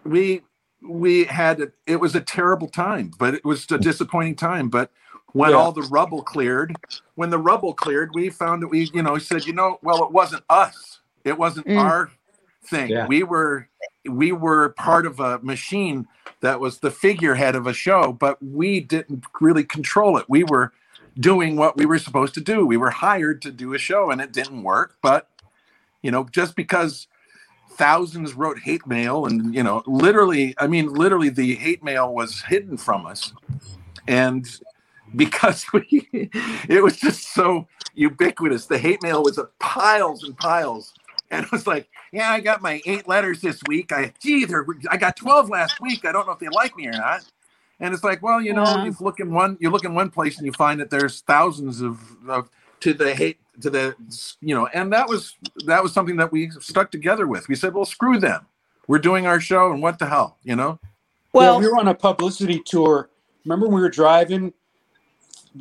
[0.06, 0.44] We
[0.82, 4.70] we had it was a terrible time, but it was a disappointing time.
[4.70, 4.92] But
[5.34, 5.58] when Yeah.
[5.58, 6.78] all the rubble cleared,
[7.16, 10.12] when the rubble cleared, we found that we, you know, said, you know, well, it
[10.12, 11.02] wasn't us.
[11.24, 11.78] It wasn't Mm.
[11.78, 12.12] our
[12.66, 12.92] thing.
[12.92, 13.08] Yeah.
[13.08, 13.70] We were
[14.10, 16.08] we were part of a machine
[16.42, 20.26] that was the figurehead of a show, but we didn't really control it.
[20.30, 20.74] We were
[21.20, 22.66] doing what we were supposed to do.
[22.66, 24.98] We were hired to do a show and it didn't work.
[25.02, 25.30] But,
[26.02, 27.08] you know, just because
[27.72, 32.44] thousands wrote hate mail and, you know, literally, I mean, literally the hate mail was
[32.44, 33.34] hidden from us.
[34.08, 34.48] And
[35.16, 36.08] because we,
[36.70, 38.66] it was just so ubiquitous.
[38.68, 40.94] The hate mail was piles and piles.
[41.32, 43.92] And it was like, yeah, I got my eight letters this week.
[43.92, 44.46] I, gee,
[44.90, 46.06] I got 12 last week.
[46.06, 47.26] I don't know if they like me or not.
[47.80, 48.86] And it's like, well, you know, Yeah.
[48.86, 51.82] you look in one, you look in one place and you find that there's thousands
[51.82, 52.50] of, of
[52.82, 53.96] to the hate to the,
[54.42, 55.36] you know, and that was
[55.66, 57.48] that was something that we stuck together with.
[57.48, 58.46] We said, well, screw them.
[58.88, 60.80] We're doing our show, and what the hell, you know?
[61.34, 63.10] Well, Well, we were on a publicity tour.
[63.46, 64.54] Remember, we were driving.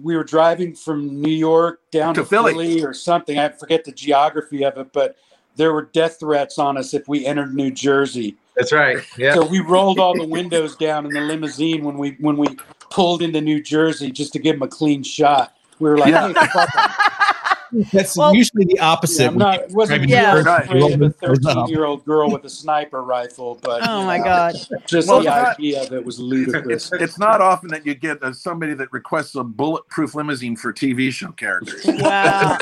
[0.02, 2.52] We were driving from New York down To to, Philly.
[2.52, 2.82] Philly.
[2.84, 3.38] or something.
[3.38, 5.16] I forget the geography of it, but
[5.56, 8.36] there were death threats on us if we entered New Jersey.
[8.56, 8.98] That's right.
[9.18, 9.34] Yeah.
[9.34, 12.48] So we rolled all the windows down in the limousine when we when we
[12.90, 15.56] pulled into New Jersey just to give them a clean shot.
[15.80, 16.28] We were like, Yeah.
[16.28, 16.90] "Hey, fuck 'em."
[17.92, 19.22] That's Well- usually the opposite.
[19.24, 20.36] Yeah, I'm not, it wasn't Yeah.
[20.44, 20.58] yeah.
[20.58, 24.24] Afraid of a 13 year old girl with a sniper rifle, but oh my know,
[24.24, 24.54] god.
[24.86, 26.90] just Well, the not- idea of it was ludicrous.
[26.92, 30.72] It's it's not often that you get uh, somebody that requests a bulletproof limousine for
[30.72, 31.84] TV show characters.
[32.04, 32.58] Wow.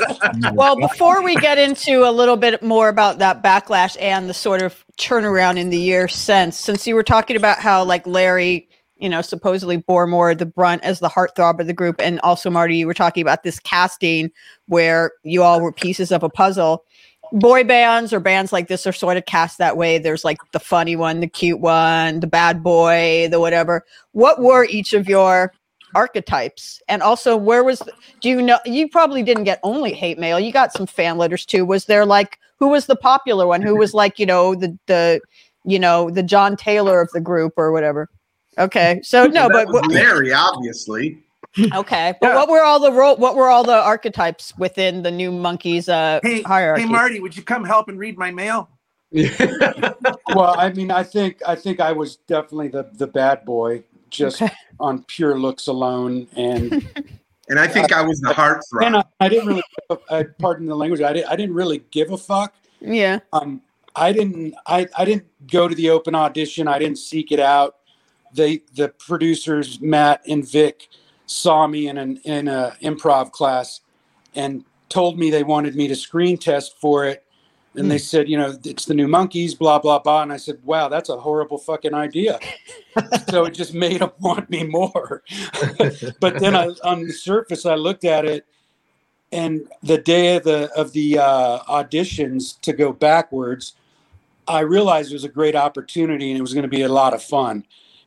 [0.53, 4.61] well, before we get into a little bit more about that backlash and the sort
[4.61, 8.69] of turnaround in the year since, since you were talking about how like Larry,
[9.03, 12.49] you know, supposedly bore more the brunt as the heartthrob of the group, and also
[12.49, 14.31] Marty, you were talking about this casting
[14.67, 16.85] where you all were pieces of a puzzle.
[17.33, 19.97] Boy bands or bands like this are sort of cast that way.
[19.97, 23.83] There's like the funny one, the cute one, the bad boy, the whatever.
[24.13, 25.51] What were each of your
[25.95, 26.81] archetypes?
[26.87, 27.81] And also, where was?
[28.21, 28.59] Do you know?
[28.63, 30.39] You probably didn't get only hate mail.
[30.39, 31.65] You got some fan letters too.
[31.65, 33.61] Was there like who was the popular one?
[33.61, 35.19] Who was like you know the the
[35.65, 38.07] you know the John Taylor of the group or whatever?
[38.57, 41.19] Okay, so no, That but was what- Larry, obviously.
[41.73, 42.35] okay, but Yeah.
[42.35, 46.19] what were all the role what were all the archetypes within the new Monkees uh
[46.23, 46.83] Hey, hierarchy?
[46.83, 48.69] hey, Marty, would you come help and read my mail?
[49.13, 54.41] well, I mean, I think I think I was definitely the the bad boy, just
[54.41, 54.53] Okay.
[54.79, 56.85] on pure looks alone, and
[57.49, 59.03] And I think I was the and heartthrob.
[59.19, 62.17] I, I didn't really, uh, pardon the language, I didn't I didn't really give a
[62.17, 62.53] fuck.
[62.79, 63.61] yeah, Um,
[63.95, 66.67] I didn't I I didn't go to the open audition.
[66.67, 67.75] I didn't seek it out.
[68.33, 70.89] They the producers Matt and Vic
[71.25, 73.81] saw me in an in a improv class
[74.35, 77.25] and told me they wanted me to screen test for it.
[77.75, 80.21] And they said, you know, it's the new Monkees, blah blah blah.
[80.21, 82.39] And I said, wow, that's a horrible fucking idea.
[83.29, 85.23] so it just made them want me more.
[86.19, 88.45] but then I, on the surface, I looked at it,
[89.31, 93.73] and the day of the of the uh, auditions to go backwards,
[94.47, 97.13] I realized it was a great opportunity and it was going to be a lot
[97.13, 97.65] of fun.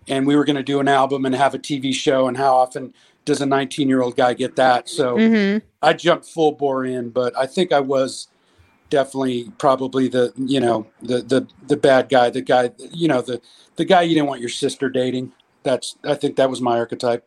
[0.09, 2.29] And we were going to do an album and have a TV show.
[2.29, 4.89] And how often does a 19 year old guy get that?
[4.89, 8.29] So hmm I jumped full bore in, but I think I was
[8.89, 13.41] definitely probably the you know the the the bad guy, the guy you know the
[13.77, 15.33] the guy you didn't want your sister dating.
[15.65, 17.25] That's I think that was my archetype.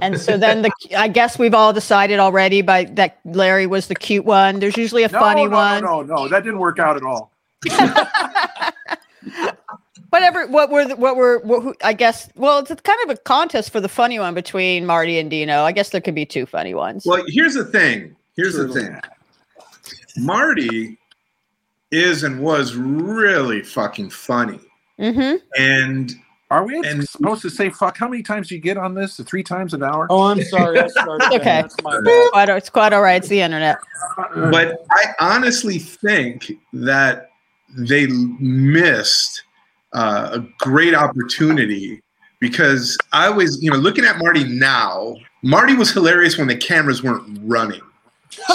[0.00, 3.94] and so then the I guess we've all decided already by that Larry was the
[3.94, 4.58] cute one.
[4.60, 5.82] There's usually a No, funny no, one.
[5.82, 7.32] no, no, no, that didn't work out at all.
[10.12, 10.46] Whatever.
[10.46, 12.28] What were the, what were what, who, I guess?
[12.36, 15.62] Well, it's kind of a contest for the funny one between Marty and Dino.
[15.62, 17.06] I guess there could be two funny ones.
[17.06, 18.14] Well, here's the thing.
[18.36, 18.94] Here's the thing.
[20.18, 20.98] Marty
[21.90, 24.60] is and was really fucking funny.
[24.98, 26.12] hmm And
[26.50, 27.96] Are we And- supposed to say fuck?
[27.96, 29.16] How many times do you get on this?
[29.18, 30.06] Three times an hour?
[30.10, 30.78] Oh, I'm sorry.
[30.78, 30.84] I
[31.32, 31.62] okay.
[31.62, 32.30] That's my bad.
[32.32, 33.16] Quite, it's quite all right.
[33.16, 33.78] It's the internet.
[34.34, 37.30] but I honestly think that
[37.78, 39.44] they missed
[39.92, 42.00] uh, a great opportunity
[42.40, 45.16] because I was, you know, looking at Marty now.
[45.42, 47.80] Marty was hilarious when the cameras weren't running.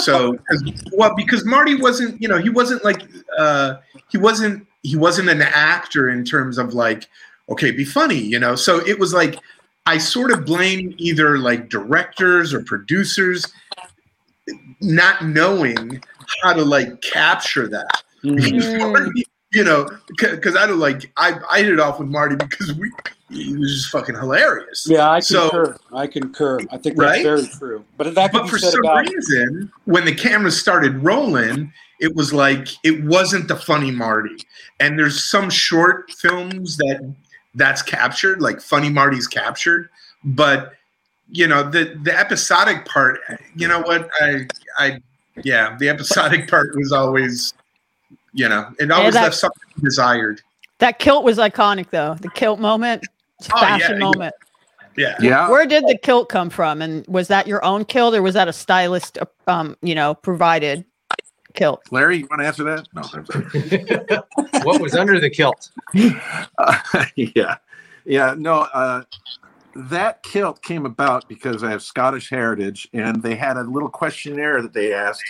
[0.02, 0.36] So,
[0.92, 3.02] well, because Marty wasn't, you know, he wasn't like,
[3.38, 3.76] uh,
[4.10, 7.06] he wasn't, he wasn't an actor in terms of like,
[7.48, 8.54] okay, be funny, you know.
[8.54, 9.38] So it was like,
[9.86, 13.46] I sort of blame either like directors or producers
[14.80, 16.02] not knowing
[16.42, 18.02] how to like capture that.
[18.24, 19.22] Mm.
[19.52, 22.90] You know, because I don't like I I hit it off with Marty because we
[23.30, 24.86] he was just fucking hilarious.
[24.88, 25.76] Yeah, I So- concur.
[25.92, 26.58] I concur.
[26.70, 27.22] I think that's Right?
[27.22, 27.84] very true.
[27.98, 32.32] But that could But for some about reason, when the cameras started rolling, it was
[32.32, 34.36] like it wasn't the funny Marty.
[34.80, 37.14] And there's some short films that
[37.54, 39.88] that's captured, like funny Marty's captured,
[40.24, 40.72] but
[41.30, 43.20] you know the the episodic part.
[43.56, 44.46] You know what I
[44.78, 45.02] I
[45.42, 47.52] yeah the episodic part was always
[48.32, 50.40] you know it always that- left something desired.
[50.78, 52.14] That kilt was iconic, though.
[52.20, 53.04] The kilt moment,
[53.42, 53.98] Oh, yeah, fashion yeah.
[53.98, 54.34] moment.
[54.96, 55.16] Yeah.
[55.20, 55.48] Yeah.
[55.50, 56.82] Where did the kilt come from?
[56.82, 60.14] And was that your own kilt, or was that a stylist, uh, um, you know,
[60.14, 60.84] provided
[61.54, 61.82] kilt?
[61.90, 62.86] Larry, you want to answer that?
[62.94, 64.62] No.
[64.64, 65.70] What was under the kilt?
[66.58, 66.76] Uh,
[67.16, 67.56] yeah.
[68.04, 68.34] Yeah.
[68.36, 69.02] No, uh,
[69.74, 74.62] that kilt came about because I have Scottish heritage, and they had a little questionnaire
[74.62, 75.22] that they asked.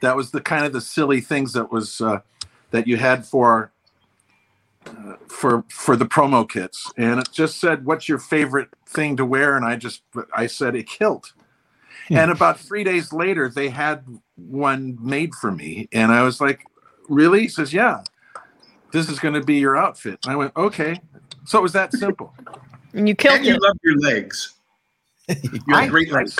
[0.00, 2.20] That was the kind of the silly things that was uh,
[2.70, 3.72] that you had for
[4.86, 9.24] uh, for for the promo kits, and it just said, "What's your favorite thing to
[9.24, 10.02] wear?" And I just
[10.34, 11.32] I said a kilt.
[12.10, 14.02] And about three days later, they had
[14.36, 16.64] one made for me, and I was like,
[17.08, 18.02] "Really?" He says, "Yeah."
[18.90, 20.18] This is going to be your outfit.
[20.24, 20.98] And I went, "Okay."
[21.44, 22.34] So it was that simple.
[22.94, 24.54] And you killed And you love your legs.
[25.42, 26.36] You I, have great I, legs.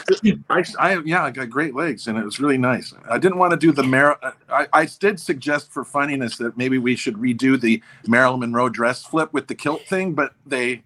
[0.49, 2.95] I, I- yeah, I got great legs, and it was really nice.
[3.11, 4.19] I didn't want to do the Mar.
[4.49, 9.05] I, I did suggest for funniness that maybe we should redo the Marilyn Monroe dress
[9.05, 10.83] flip with the kilt thing, but they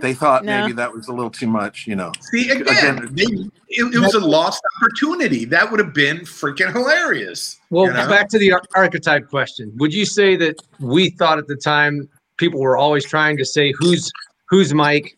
[0.00, 0.60] they thought No.
[0.60, 2.12] maybe that was a little too much, you know.
[2.20, 3.24] See again, Again- they,
[3.70, 5.44] it, it was a lost opportunity.
[5.44, 7.58] That would have been freaking hilarious.
[7.70, 8.08] Well, you know?
[8.08, 9.72] back to the ar- archetype question.
[9.78, 13.72] Would you say that we thought at the time people were always trying to say
[13.76, 14.12] who's
[14.48, 15.17] who's Mike,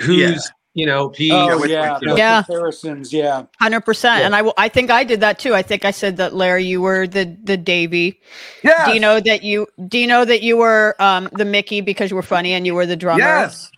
[0.00, 0.36] who's Yeah.
[0.74, 1.32] you know Pete?
[1.32, 2.42] Oh yeah, with- the Yeah.
[2.42, 3.12] comparisons.
[3.12, 4.20] Yeah, Hundred percent.
[4.20, 4.26] Yeah.
[4.26, 5.54] And I, w- I think I did that too.
[5.54, 8.20] I think I said that Larry, you were the the Davy.
[8.62, 11.80] yeah Do you know that you do you know that you were um the Mickey
[11.80, 13.20] because you were funny and you were the drummer?
[13.20, 13.70] yes.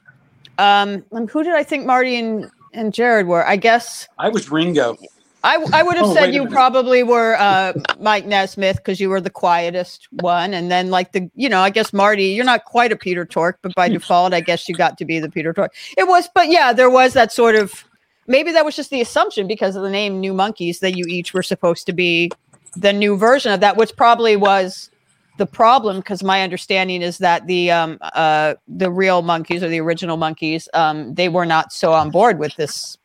[0.59, 3.47] Um, and who did I think Marty and and Jared were?
[3.47, 4.97] I guess I was Ringo.
[5.45, 6.53] I, I would have Oh, said you minute.
[6.53, 11.31] probably were uh, Mike Nesmith because you were the quietest one, and then like the
[11.35, 14.41] you know I guess Marty, you're not quite a Peter Tork, but by default, I
[14.41, 15.73] guess you got to be the Peter Tork.
[15.97, 17.85] It was, but yeah, there was that sort of
[18.27, 21.33] maybe that was just the assumption because of the name New Monkees that you each
[21.33, 22.31] were supposed to be
[22.77, 24.91] the new version of that, which probably was
[25.39, 29.81] the problem because my understanding is that the um uh the real Monkees or the
[29.81, 32.99] original Monkees um they were not so on board with this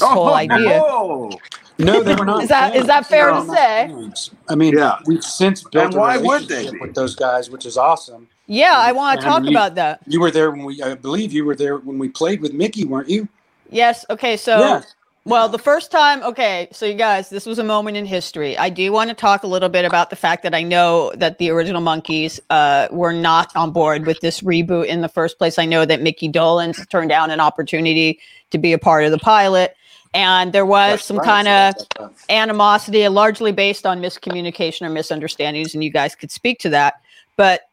[0.00, 0.82] this whole idea.
[0.84, 1.30] Oh,
[1.78, 2.42] No, they were not.
[2.42, 3.06] Is that fans.
[3.08, 3.88] fair They to say?
[3.88, 4.30] fans.
[4.48, 4.98] I mean, Yeah.
[5.06, 6.80] we've since built And a why would they relationship be?
[6.80, 8.28] with those guys, which is awesome.
[8.46, 10.00] Yeah, I want to talk you- about that.
[10.06, 12.84] You were there when we, I believe you were there when we played with Mickey,
[12.84, 13.28] weren't you?
[13.70, 14.04] Yes.
[14.10, 14.36] Okay.
[14.36, 14.82] So, Yeah.
[15.26, 16.68] well, the first time, okay.
[16.72, 18.56] So, you guys, this was a moment in history.
[18.56, 21.36] I do want to talk a little bit about the fact that I know that
[21.38, 25.58] the original Monkees uh, were not on board with this reboot in the first place.
[25.58, 28.18] I know that Mickey Dolenz turned down an opportunity
[28.50, 29.74] to be a part of the pilot.
[30.16, 35.74] And there was That's some right, kind of animosity, largely based on miscommunication or misunderstandings,
[35.74, 36.94] and you guys could speak to that.
[37.36, 37.68] But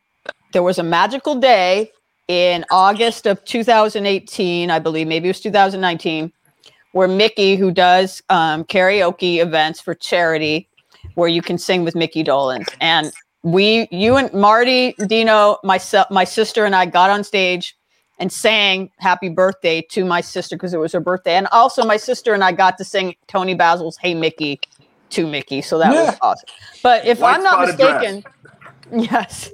[0.51, 1.93] there was a magical day
[2.27, 6.33] in August of 2018, I believe, maybe it was 2019,
[6.91, 10.67] where Mickey, who does um, karaoke events for charity,
[11.15, 16.25] where you can sing with Mickey Dolenz, and we, you and Marty, Dino, myself, my
[16.25, 17.77] sister, and I got on stage
[18.23, 21.35] and sang happy birthday to my sister because it was her birthday.
[21.35, 24.61] And also my sister and I got to sing Toni Basil's Hey Mickey
[25.09, 25.61] to Mickey.
[25.61, 26.47] So that was awesome.
[26.81, 28.01] But if White I'm not spotted dress.
[28.01, 29.51] mistaken, yes.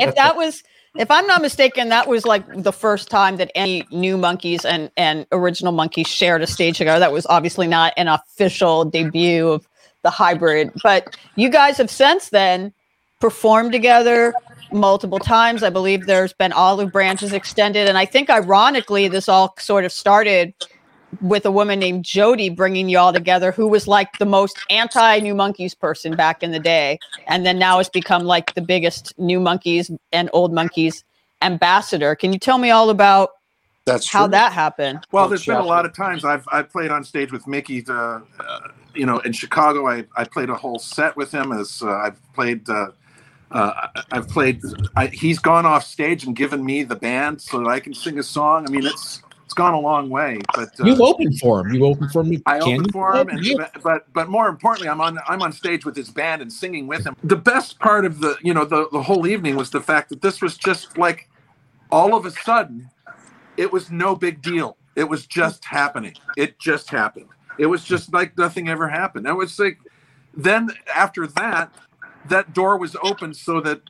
[0.00, 0.62] if that was
[0.94, 4.90] if I'm not mistaken, that was like the first time that any new monkees and
[4.96, 6.98] and original monkees shared a stage together.
[6.98, 9.68] That was obviously not an official debut of
[10.00, 12.72] the hybrid, but you guys have since then
[13.20, 14.32] performed together
[14.72, 15.62] multiple times.
[15.62, 19.92] I believe there's been olive branches extended, and I think ironically, this all sort of
[19.92, 20.54] started
[21.20, 25.18] with a woman named Jody bringing you all together, who was like the most anti
[25.20, 29.18] New Monkees person back in the day, and then now has become like the biggest
[29.18, 31.02] New Monkees and Old Monkees
[31.42, 32.14] ambassador.
[32.14, 33.30] Can you tell me all about
[33.84, 34.32] That's how true.
[34.32, 35.00] that happened?
[35.12, 37.84] Well, there's been a lot of times I've I played on stage with Mickey.
[37.86, 38.20] Uh, uh,
[38.94, 41.52] you know, in Chicago, I, I played a whole set with him.
[41.52, 42.88] As uh, I've played, uh,
[43.52, 44.62] uh, I've played.
[44.96, 48.18] I, he's gone off stage and given me the band so that I can sing
[48.18, 48.66] a song.
[48.66, 50.40] I mean, it's it's gone a long way.
[50.54, 51.74] But uh, You opened for him.
[51.74, 52.42] You opened for me.
[52.46, 53.44] I opened for him, and,
[53.82, 57.04] but but more importantly, I'm on I'm on stage with his band and singing with
[57.04, 57.14] him.
[57.24, 60.22] The best part of the you know the the whole evening was the fact that
[60.22, 61.28] this was just like
[61.90, 62.90] all of a sudden,
[63.58, 64.78] it was no big deal.
[64.96, 66.14] It was just happening.
[66.36, 67.28] It just happened.
[67.58, 69.26] It was just like nothing ever happened.
[69.26, 69.78] It was like
[70.34, 71.74] then after that,
[72.28, 73.80] that door was open so that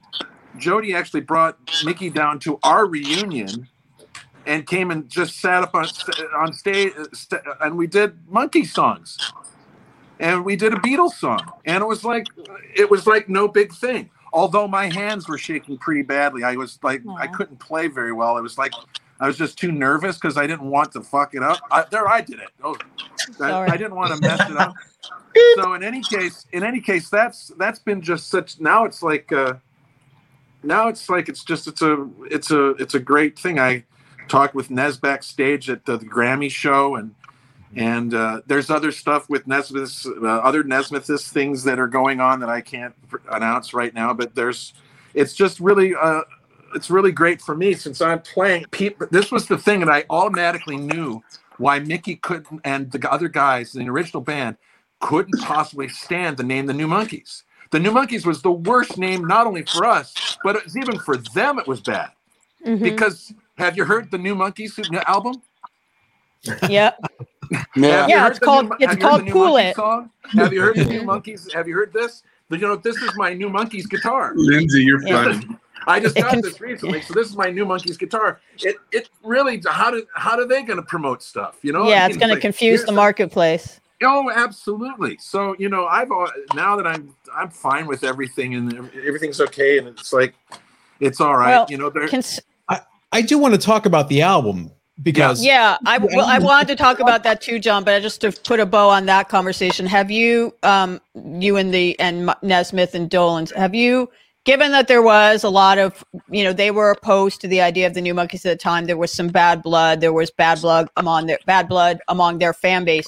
[0.59, 3.69] Jody actually brought Mickey down to our reunion
[4.47, 5.87] and came and just sat up on
[6.37, 9.19] on stage st- and we did monkee songs.
[10.21, 11.53] And we did a Beatles song.
[11.65, 12.27] And it was like
[12.75, 14.11] it was like no big thing.
[14.33, 18.37] Although my hands were shaking pretty badly I was like I couldn't play very well.
[18.37, 18.73] It was like
[19.23, 21.61] I was just too nervous because I didn't want to fuck it up.
[21.71, 22.51] I, there I did it.
[22.63, 22.77] Oh,
[23.41, 24.75] I, I didn't want to mess it up.
[25.57, 29.33] So in any case in any case that's that's been just such now it's like
[29.33, 29.55] uh
[30.63, 33.59] now it's like it's just it's a it's a it's a great thing.
[33.59, 33.85] I
[34.29, 37.15] talked with Nez backstage at the, the Grammy show, and
[37.75, 42.41] and uh, there's other stuff with Nesmith's uh, other Nesmith's things that are going on
[42.41, 44.13] that I can't pr- announce right now.
[44.13, 44.75] But there's,
[45.15, 46.23] it's just really, uh,
[46.75, 48.65] it's really great for me since I'm playing.
[48.71, 51.23] People, this was the thing that I automatically knew
[51.59, 54.57] why Mickey couldn't and the other guys in the original band
[55.01, 57.43] couldn't possibly stand the name the New Monkees.
[57.71, 60.99] The New Monkees was the worst name, not only for us, but it was even
[60.99, 61.59] for them.
[61.59, 62.11] It was bad
[62.67, 62.81] Mhm.
[62.83, 65.43] because have you heard the New Monkees album?
[66.69, 66.99] Yep.
[67.77, 68.01] Yeah.
[68.03, 69.77] Have Yeah, it's called- New- it's have you heard called Cool It.
[69.77, 70.11] Song?
[70.33, 71.53] Have you heard the New Monkees?
[71.53, 72.23] Have you heard this?
[72.49, 74.33] But, You know, this is my New Monkees guitar.
[74.35, 75.47] Lyndsey, you're funny.
[75.87, 78.41] I just got this recently, so this is my New Monkees guitar.
[78.61, 81.59] It it really how do how are they going to promote stuff?
[81.63, 81.89] You know?
[81.89, 83.81] yeah, I it's mean, going to confuse the marketplace.
[84.05, 85.17] Oh, absolutely.
[85.21, 89.79] So you know, I've al- now that I'm I'm fine with everything and everything's okay,
[89.79, 90.35] and it's like
[91.01, 91.51] it's all right.
[91.51, 92.09] Well, you know, there.
[92.09, 92.41] Cons-
[93.13, 94.71] I do want to talk about the album
[95.03, 97.85] because yeah, I well, I wanted to talk about that too, John.
[97.85, 101.99] But just to put a bow on that conversation, have you, um, you and the
[102.01, 104.11] and Nesmith and Dolenz, have you,
[104.45, 107.87] given that there was a lot of, you know, they were opposed to the idea
[107.87, 108.87] of the New Monkees at the time.
[108.87, 110.01] There was some bad blood.
[110.01, 113.07] There was bad blood among their bad blood among their fan base.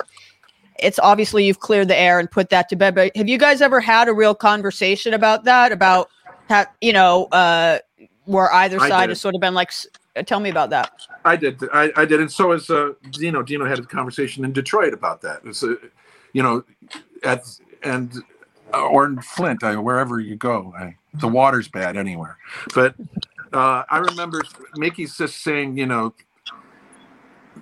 [0.78, 2.94] It's obviously you've cleared the air and put that to bed.
[2.94, 5.72] But have you guys ever had a real conversation about that?
[5.72, 6.08] About
[6.48, 7.78] how you know, uh,
[8.24, 9.70] where either side has sort of been like,
[10.26, 10.92] tell me about that.
[11.24, 11.62] I did.
[11.72, 13.42] I, I did, and so is uh, Dino.
[13.42, 15.42] Dino had a conversation in Detroit about that.
[15.44, 15.74] It's, uh,
[16.32, 16.64] you know,
[17.22, 17.42] at
[17.82, 18.12] and
[18.72, 22.38] or in Flint, I, wherever you go, I, the water's bad anywhere.
[22.74, 22.94] But
[23.52, 24.42] uh, I remember
[24.76, 26.14] Mickey's just saying, you know,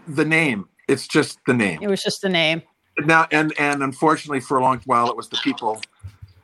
[0.06, 0.68] the name.
[0.88, 1.80] It's just the name.
[1.82, 2.62] It was just the name.
[2.98, 5.80] Now and and unfortunately, for a long while, it was the people,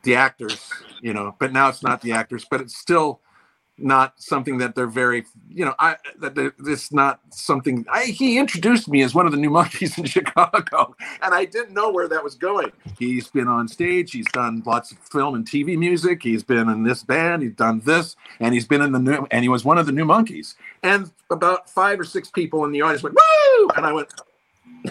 [0.03, 1.35] the actors, you know.
[1.39, 3.21] But now it's not the actors, but it's still
[3.81, 8.87] not something that they're very you know i that it's not something i he introduced
[8.87, 12.23] me as one of the new monkees in chicago and i didn't know where that
[12.23, 12.71] was going.
[12.97, 16.83] He's been on stage he's done lots of film and tv music he's been in
[16.83, 19.77] this band he's done this and he's been in the new and he was one
[19.77, 20.55] of the new monkees.
[20.83, 23.69] And about five or six people in the audience went woo!
[23.75, 24.09] And i went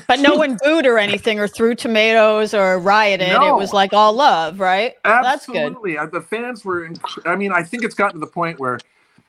[0.06, 3.28] but no one booed or anything or threw tomatoes or rioted.
[3.28, 3.56] No.
[3.56, 4.94] It was like all love, right?
[5.04, 5.94] Absolutely.
[5.94, 6.12] Good.
[6.12, 8.78] The fans were, inc- I mean, I think it's gotten to the point where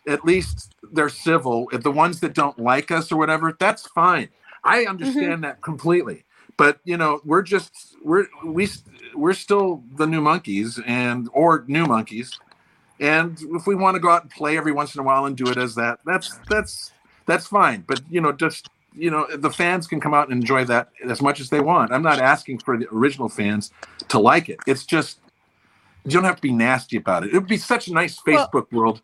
[0.08, 1.70] at least they're civil.
[1.72, 4.30] If the ones that don't like us or whatever, that's fine.
[4.64, 5.42] I understand mm-hmm.
[5.42, 6.26] that completely.
[6.58, 8.68] But you know, we're just we're we
[9.16, 12.38] we're still the new monkees and or new monkees.
[13.00, 15.38] And if we want to go out and play every once in a while and
[15.38, 16.92] do it as that, that's that's
[17.26, 17.86] that's fine.
[17.88, 21.22] But you know, just you know the fans can come out and enjoy that as
[21.22, 21.92] much as they want.
[21.92, 23.72] I'm not asking for the original fans
[24.10, 24.60] to like it.
[24.68, 25.20] It's just
[26.06, 27.32] you don't have to be nasty about it.
[27.32, 29.02] It would be such a nice facebook well, world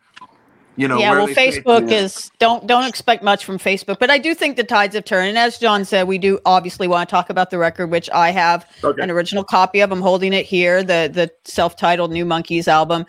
[0.78, 4.18] you know yeah well facebook say, is don't don't expect much from facebook but i
[4.18, 5.30] do think the tides have turned.
[5.30, 8.30] And as john said we do obviously want to talk about the record which i
[8.32, 9.02] have okay.
[9.02, 9.92] an original copy of.
[9.92, 13.06] I'm holding it here the the self-titled new monkees album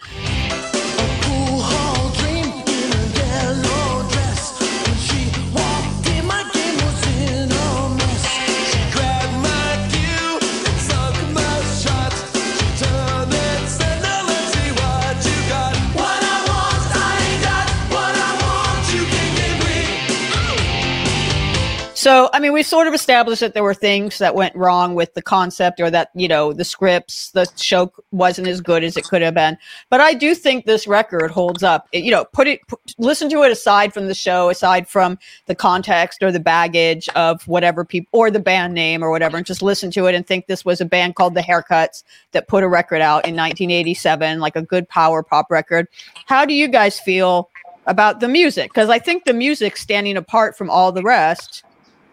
[22.07, 25.15] So, I mean, we sort of established that there were things that went wrong with
[25.15, 29.03] the concept or that, you know, the scripts, the show wasn't as good as it
[29.03, 29.59] could have been.
[29.91, 31.89] But I do think this record holds up.
[31.91, 35.19] It, you know, put it, put, listen to it aside from the show, aside from
[35.47, 39.45] the context or the baggage of whatever people or the band name or whatever, and
[39.45, 42.63] just listen to it and think this was a band called The Haircuts that put
[42.63, 45.89] a record out in 1987, like a good power pop record.
[46.27, 47.51] How do you guys feel
[47.87, 48.73] about the music?
[48.73, 51.65] Because I think the music standing apart from all the rest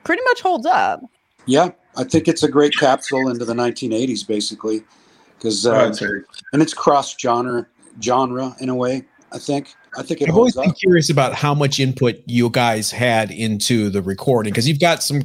[0.04, 1.02] pretty much holds up.
[1.46, 4.84] Yeah, I think it's a great capsule into the 1980s, basically,
[5.38, 5.94] because uh,
[6.54, 7.66] and it's cross genre
[8.02, 9.04] genre in a way.
[9.32, 9.76] I think.
[9.96, 13.92] I think it I've always been curious about how much input you guys had into
[13.92, 15.22] the recording because you've got some,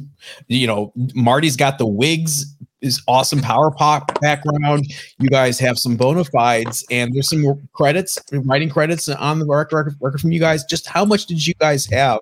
[0.47, 4.85] you know, Marty's got the wigs is awesome power pop background.
[5.19, 9.95] You guys have some bona fides, and there's some credits, writing credits on the record,
[9.99, 10.63] record from you guys.
[10.63, 12.19] Just how much did you guys have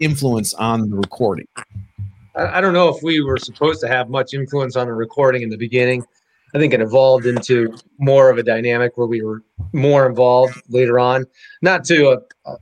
[0.00, 1.46] influence on the recording?
[2.34, 5.48] I, don't know if we were supposed to have much influence on the recording in
[5.48, 6.04] the beginning.
[6.54, 9.42] I think it evolved into more of a dynamic where we were
[9.72, 11.26] more involved later on.
[11.62, 12.56] Not to a, a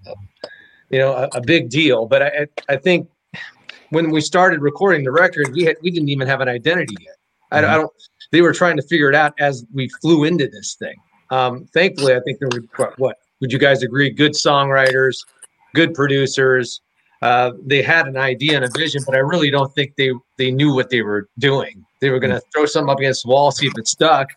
[0.91, 3.09] you know a, a, big deal, but I I think
[3.91, 7.16] when we started recording the record, we had we didn't even have an identity yet.
[7.53, 7.70] I, mm-hmm.
[7.70, 7.93] I don't.
[8.32, 10.97] They were trying to figure it out as we flew into this thing.
[11.30, 14.11] Um, thankfully, I think there were what, what would you guys agree?
[14.11, 15.24] Good songwriters,
[15.74, 16.80] good producers,
[17.23, 20.51] uh, they had an idea and a vision, but I really don't think they they
[20.51, 21.85] knew what they were doing.
[22.01, 24.29] They were going to throw something up against the wall, see if it stuck,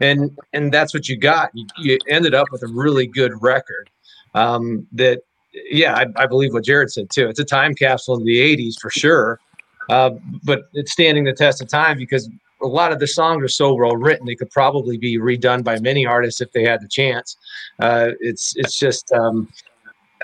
[0.00, 1.50] and and that's what you got.
[1.54, 3.90] You, you ended up with a really good record.
[4.34, 5.22] Um, that
[5.52, 7.28] yeah, I, I, believe what Jared said too.
[7.28, 9.40] It's a time capsule in the '80s for sure,
[9.88, 10.10] uh,
[10.44, 12.28] but it's standing the test of time because
[12.62, 15.78] a lot of the songs are so well written they could probably be redone by
[15.78, 17.36] many artists if they had the chance.
[17.80, 19.48] Uh, it's it's just um,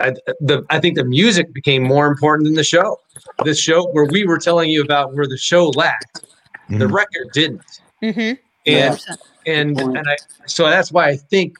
[0.00, 2.98] I, the, I think the music became more important than the show.
[3.44, 6.78] This show where we were telling you about where the show lacked, mm-hmm.
[6.78, 7.80] the record didn't.
[8.02, 8.34] Mm-hmm.
[8.66, 9.00] And
[9.46, 10.16] and and I
[10.46, 11.58] so that's why I think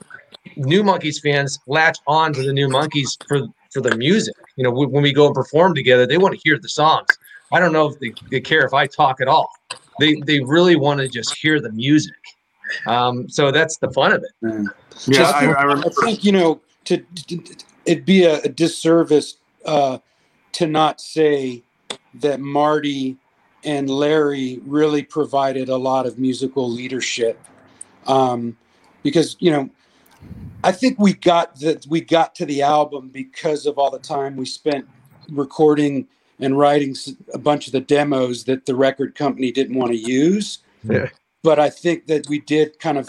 [0.57, 4.35] New Monkees fans latch on to the New Monkees for for the music.
[4.57, 7.09] You know, when we go and perform together, they want to hear the songs.
[7.53, 9.51] I don't know if they, they care if I talk at all.
[10.01, 12.15] They they really want to just hear the music.
[12.87, 14.31] Um, so that's the fun of it.
[14.43, 14.67] Mm.
[15.07, 17.57] Yeah, just, I, I, I think you know to, to
[17.87, 19.99] it'd be a, a disservice uh,
[20.53, 21.63] to not say
[22.15, 23.17] that Marty
[23.65, 27.41] and Larry really provided a lot of musical leadership,
[28.07, 28.57] um,
[29.03, 29.71] because you know,
[30.63, 34.37] I think we got that we got to the album because of all the time
[34.37, 34.87] we spent
[35.31, 36.07] recording
[36.41, 36.95] and writing
[37.33, 40.59] a bunch of the demos that the record company didn't want to use.
[40.83, 41.09] Yeah.
[41.43, 43.09] But I think that we did kind of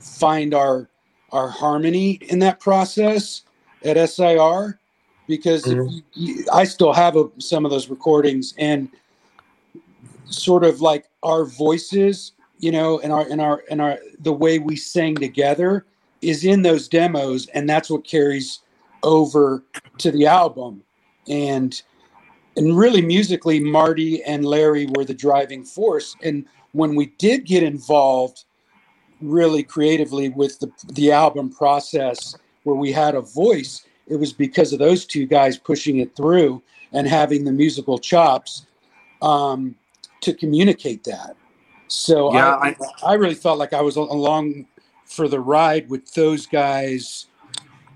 [0.00, 0.88] find our
[1.32, 3.42] our harmony in that process
[3.84, 4.78] at SIR
[5.26, 5.98] because mm-hmm.
[6.12, 8.88] you, I still have a, some of those recordings and
[10.26, 12.32] sort of like our voices
[12.64, 15.84] you know, and our and our and our the way we sang together
[16.22, 18.60] is in those demos, and that's what carries
[19.02, 19.62] over
[19.98, 20.82] to the album.
[21.28, 21.80] And
[22.56, 26.16] and really musically, Marty and Larry were the driving force.
[26.22, 28.44] And when we did get involved
[29.20, 34.72] really creatively with the, the album process where we had a voice, it was because
[34.72, 36.62] of those two guys pushing it through
[36.92, 38.66] and having the musical chops
[39.22, 39.74] um,
[40.20, 41.36] to communicate that.
[41.88, 44.66] So Yeah, I, I really felt like I was along
[45.04, 47.26] for the ride with those guys,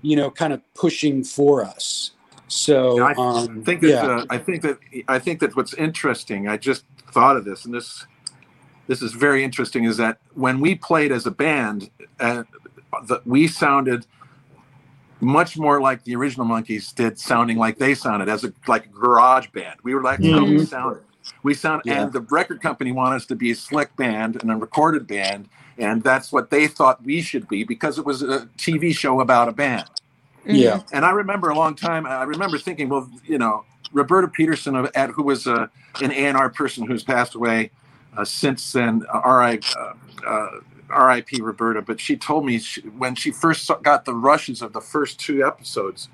[0.01, 2.11] you know, kind of pushing for us.
[2.47, 4.05] So I um, think that yeah.
[4.05, 6.47] uh, I think that I think that what's interesting.
[6.47, 8.07] I just thought of this, and this
[8.87, 9.83] this is very interesting.
[9.83, 12.43] Is that when we played as a band, uh,
[13.07, 14.07] that we sounded
[15.21, 18.89] much more like the original Monkees did, sounding like they sounded as a like a
[18.89, 19.79] garage band.
[19.83, 21.03] We were like how we sounded.
[21.43, 22.03] We sound, Yeah.
[22.03, 25.47] and the record company wanted us to be a slick band and a recorded band,
[25.77, 29.47] and that's what they thought we should be because it was a TV show about
[29.47, 29.85] a band.
[30.45, 30.81] yeah.
[30.91, 32.05] And I remember a long time.
[32.07, 35.67] I remember thinking, well, you know, Roberta Peterson, of, at, who was uh,
[36.01, 37.71] an A and R person who's passed away
[38.17, 39.05] uh, since then.
[39.13, 39.59] Uh, R.I.
[39.77, 39.93] Uh,
[40.25, 40.49] uh,
[40.91, 41.41] R.I.P.
[41.41, 41.81] Roberta.
[41.81, 45.19] But she told me she, when she first saw, got the rushes of the first
[45.19, 46.09] two episodes,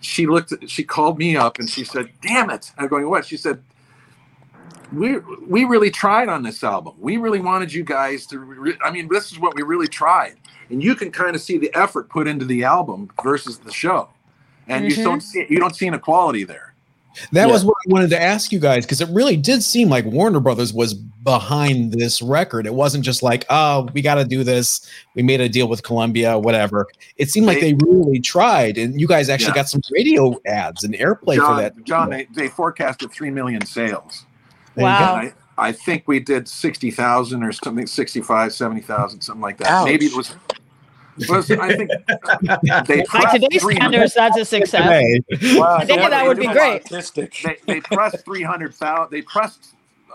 [0.00, 0.52] she looked.
[0.52, 3.62] At, she called me up and she said, "Damn it!" I'm going, "What?" She said.
[4.92, 6.94] We, we really tried on this album.
[6.98, 8.38] We really wanted you guys to.
[8.40, 10.36] Re- I mean, this is what we really tried
[10.70, 14.10] and you can kind of see the effort put into the album versus the show
[14.68, 15.04] and you Mhm.
[15.04, 16.71] don't see you don't see inequality there
[17.32, 17.52] That Yeah.
[17.52, 20.40] was what I wanted to ask you guys because it really did seem like Warner
[20.40, 22.66] Brothers was behind this record.
[22.66, 24.80] It wasn't just like, oh, we got to do this.
[25.14, 26.86] We made a deal with Columbia, whatever.
[27.16, 29.54] It seemed like They- they really tried, and you guys actually Yeah.
[29.54, 31.84] got some radio ads and airplay john, for that.
[31.84, 34.24] john they, they forecasted 3 million sales
[34.74, 34.84] There.
[34.84, 35.14] Wow.
[35.16, 39.84] I, I think we did 60,000 or something 65 70,000 something like that Ouch.
[39.84, 40.34] maybe it was
[41.28, 41.90] was I think
[42.86, 45.20] they By today's standards, that's a success.
[45.56, 45.76] Wow.
[45.76, 46.84] I think So that would be great.
[46.88, 49.74] They, they pressed 300,000 they pressed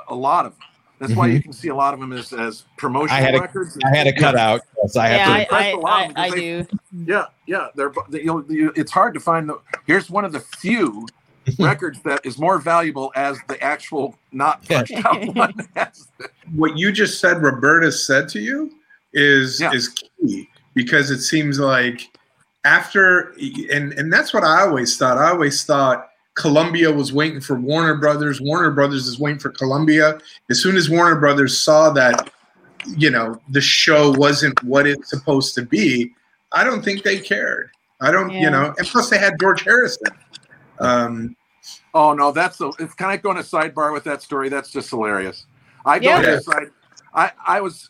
[0.10, 0.62] a lot of them
[1.00, 1.34] that's why Mhm.
[1.34, 3.95] you can see a lot of them as, as promotional I had a- records I
[3.95, 4.62] had a cutout.
[4.82, 5.54] Yes, I have Yeah, to.
[5.54, 6.68] I, I, I, I they- do.
[7.06, 7.68] Yeah, yeah.
[7.76, 9.60] They're they, you know, you, it's hard to find the.
[9.86, 11.06] Here's one of the few
[11.60, 14.78] records that is more valuable as the actual not Yeah.
[14.88, 15.54] punched out one.
[16.56, 18.72] What you just said roberta said to you
[19.14, 19.74] is Yeah.
[19.74, 22.07] is key because it seems like
[22.63, 23.34] after
[23.73, 27.95] and and that's what i always thought i always thought columbia was waiting for warner
[27.95, 30.19] brothers warner brothers is waiting for columbia
[30.51, 32.30] as soon as warner brothers saw that
[32.95, 36.13] you know the show wasn't what it's supposed to be
[36.51, 37.69] i don't think they cared
[38.01, 38.41] i don't Yeah.
[38.41, 40.13] you know and plus they had george harrison
[40.80, 41.36] um
[41.93, 42.71] oh no, that's the.
[42.80, 44.47] If, can I go on a sidebar with that story?
[44.49, 45.47] That's just hilarious.
[45.86, 46.17] I go Yeah.
[46.17, 46.67] on a side.
[47.13, 47.89] I I was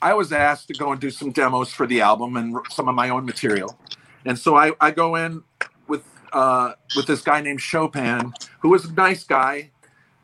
[0.00, 2.94] I was asked to go and do some demos for the album and some of
[2.94, 3.78] my own material,
[4.24, 5.42] and so I I go in
[5.86, 9.70] with uh with this guy named Chopin who was a nice guy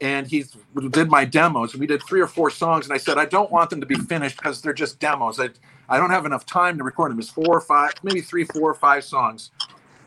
[0.01, 0.45] and he
[0.91, 1.75] did my demos.
[1.75, 3.95] We did three or four songs, and I said I don't want them to be
[3.95, 5.41] finished because they're just demos.
[5.41, 5.51] I
[5.89, 7.19] I don't have enough time to record them.
[7.19, 9.51] It's four or five, maybe three, four or five songs.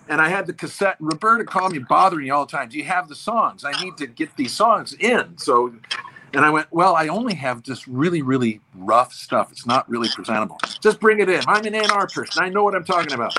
[0.09, 2.69] And I had the cassette, Roberta called me, bothering me all the time.
[2.69, 3.65] Do you have the songs?
[3.65, 5.37] I need to get these songs in.
[5.37, 5.73] So,
[6.33, 9.51] and I went, well, I only have just really, really rough stuff.
[9.51, 10.57] It's not really presentable.
[10.81, 11.41] Just bring it in.
[11.47, 12.43] I'm an A&R person.
[12.43, 13.33] I know what I'm talking about.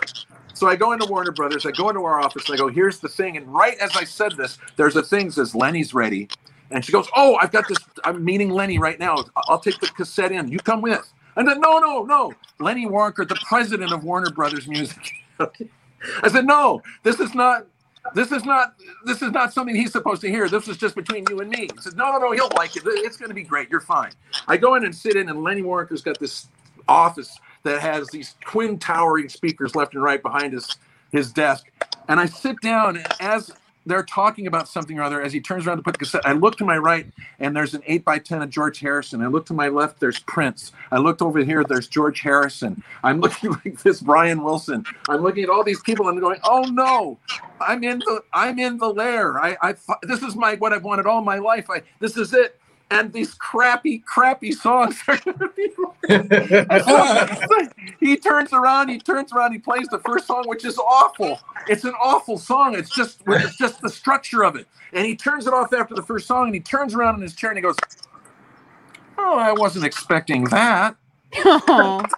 [0.54, 1.66] So I go into Warner Brothers.
[1.66, 2.48] I go into our office.
[2.48, 3.36] And I go, here's the thing.
[3.36, 6.28] And right as I said this, there's a thing says Lenny's ready.
[6.70, 7.78] And she goes, oh, I've got this.
[8.04, 9.24] I'm meeting Lenny right now.
[9.36, 10.48] I'll take the cassette in.
[10.48, 11.10] You come with.
[11.36, 12.34] And then, no, no, no.
[12.58, 15.12] Lenny Waronker, the president of Warner Brothers Music.
[15.38, 17.66] I said, no, this is not.
[18.14, 18.74] This is not.
[19.04, 20.48] This is not something he's supposed to hear.
[20.48, 21.68] This is just between you and me.
[21.74, 22.32] He said, no, no, no.
[22.32, 22.82] He'll like it.
[22.86, 23.70] It's going to be great.
[23.70, 24.12] You're fine.
[24.48, 26.48] I go in and sit in, and Lenny Waronker's got this
[26.88, 30.76] office that has these twin towering speakers left and right behind his
[31.12, 31.70] his desk.
[32.08, 33.50] And I sit down, and as
[33.88, 36.32] they're talking about something or other, as he turns around to put the cassette, I
[36.32, 37.06] look to my right,
[37.40, 39.22] and there's an eight by ten of George Harrison.
[39.22, 40.72] I look to my left, there's Prince.
[40.92, 42.82] I looked over here, there's George Harrison.
[43.02, 44.84] I'm looking like this Brian Wilson.
[45.08, 47.18] I'm looking at all these people, and I'm going, oh no,
[47.60, 49.38] I'm in the I'm in the lair.
[49.40, 51.70] I I this is my what I've wanted all my life.
[51.70, 52.57] I this is it.
[52.90, 55.68] And these crappy, crappy songs are going to be.
[58.06, 61.38] he turns around, he turns around, he plays the first song, which is awful.
[61.66, 62.74] It's an awful song.
[62.74, 64.66] It's just, it's just the structure of it.
[64.94, 67.34] And he turns it off after the first song, and he turns around in his
[67.34, 67.76] chair and he goes,
[69.18, 70.96] "Oh, I wasn't expecting that."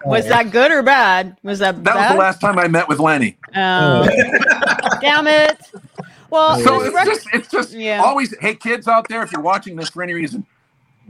[0.05, 1.37] was that good or bad?
[1.43, 3.37] Was that That was the last time I met with Lenny.
[3.57, 4.07] Oh.
[5.01, 5.59] damn it.
[6.31, 8.03] Well, So it's record- just, it's just Yeah.
[8.05, 10.47] always, hey, kids out there, if you're watching this for any reason,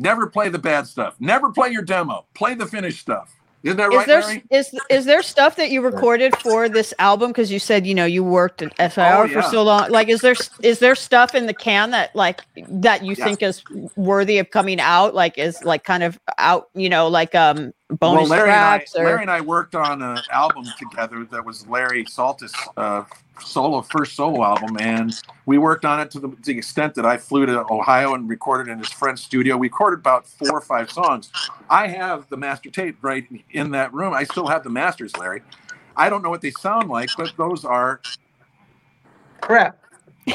[0.00, 1.16] Never play the bad stuff.
[1.20, 2.26] Never play your demo.
[2.34, 3.36] Play the finished stuff.
[3.64, 4.44] Isn't that Is right, there Larry?
[4.50, 7.30] is is there stuff that you recorded for this album?
[7.30, 9.90] Because you said you know you worked at SIR Oh, for so long.
[9.90, 13.24] Like, is there is there stuff in the can that like that you Yeah.
[13.24, 13.64] think is
[13.96, 15.14] worthy of coming out?
[15.14, 16.70] Like, is like kind of out?
[16.74, 20.02] You know, like um bonus well, Larry and, I, or Larry and I worked on
[20.02, 23.04] an album together that was Larry Saltis' uh,
[23.40, 25.14] solo first solo album, and
[25.46, 28.28] we worked on it to the, to the extent that I flew to Ohio and
[28.28, 29.56] recorded in his friend's studio.
[29.56, 31.30] We recorded about four or five songs.
[31.68, 34.14] I have the master tape right in that room.
[34.14, 35.42] I still have the masters, Larry.
[35.96, 38.00] I don't know what they sound like, but those are
[39.40, 39.78] Crap.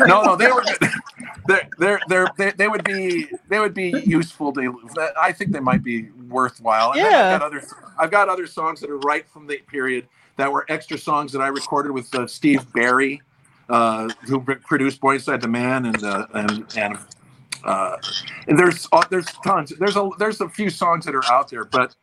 [0.06, 0.64] no, no, they were
[1.46, 4.76] they're, they're, they're, they they would be they would be useful to
[5.20, 6.92] I think they might be worthwhile.
[6.92, 7.34] And Yeah.
[7.34, 7.62] I've got other
[7.98, 11.40] I've got other songs that are right from the period that were extra songs that
[11.40, 13.22] I recorded with uh, Steve Barri,
[13.68, 16.98] uh, who produced Boy Inside the Man and uh, and and
[17.64, 17.96] uh,
[18.48, 21.64] and there's uh, there's tons there's a there's a few songs that are out there,
[21.64, 21.94] but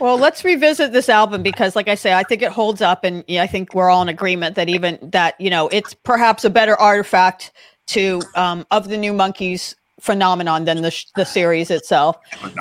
[0.00, 3.22] Well, let's revisit this album because, like I say, I think it holds up, and
[3.28, 6.74] I think we're all in agreement that even that you know it's perhaps a better
[6.80, 7.52] artifact
[7.88, 12.16] to um, of the New Monkees phenomenon than the sh- the series itself.